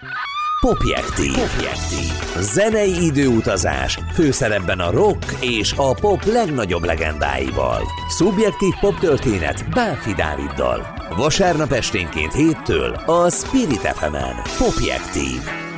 Popjektív. 0.61 1.33
Popjektív. 1.33 2.41
Zenei 2.41 3.05
időutazás, 3.05 3.99
főszerepben 4.12 4.78
a 4.78 4.91
rock 4.91 5.37
és 5.41 5.72
a 5.76 5.95
pop 5.95 6.24
legnagyobb 6.24 6.85
legendáival. 6.85 7.83
Szubjektív 8.09 8.74
pop 8.81 8.99
történet 8.99 9.70
Bánfi 9.70 10.12
Dáviddal. 10.12 10.95
Vasárnap 11.16 11.72
esténként 11.72 12.33
héttől 12.33 12.91
a 13.07 13.31
Spirit 13.31 13.87
fm 13.95 14.14
-en. 14.14 14.35
Popjektív. 14.59 15.69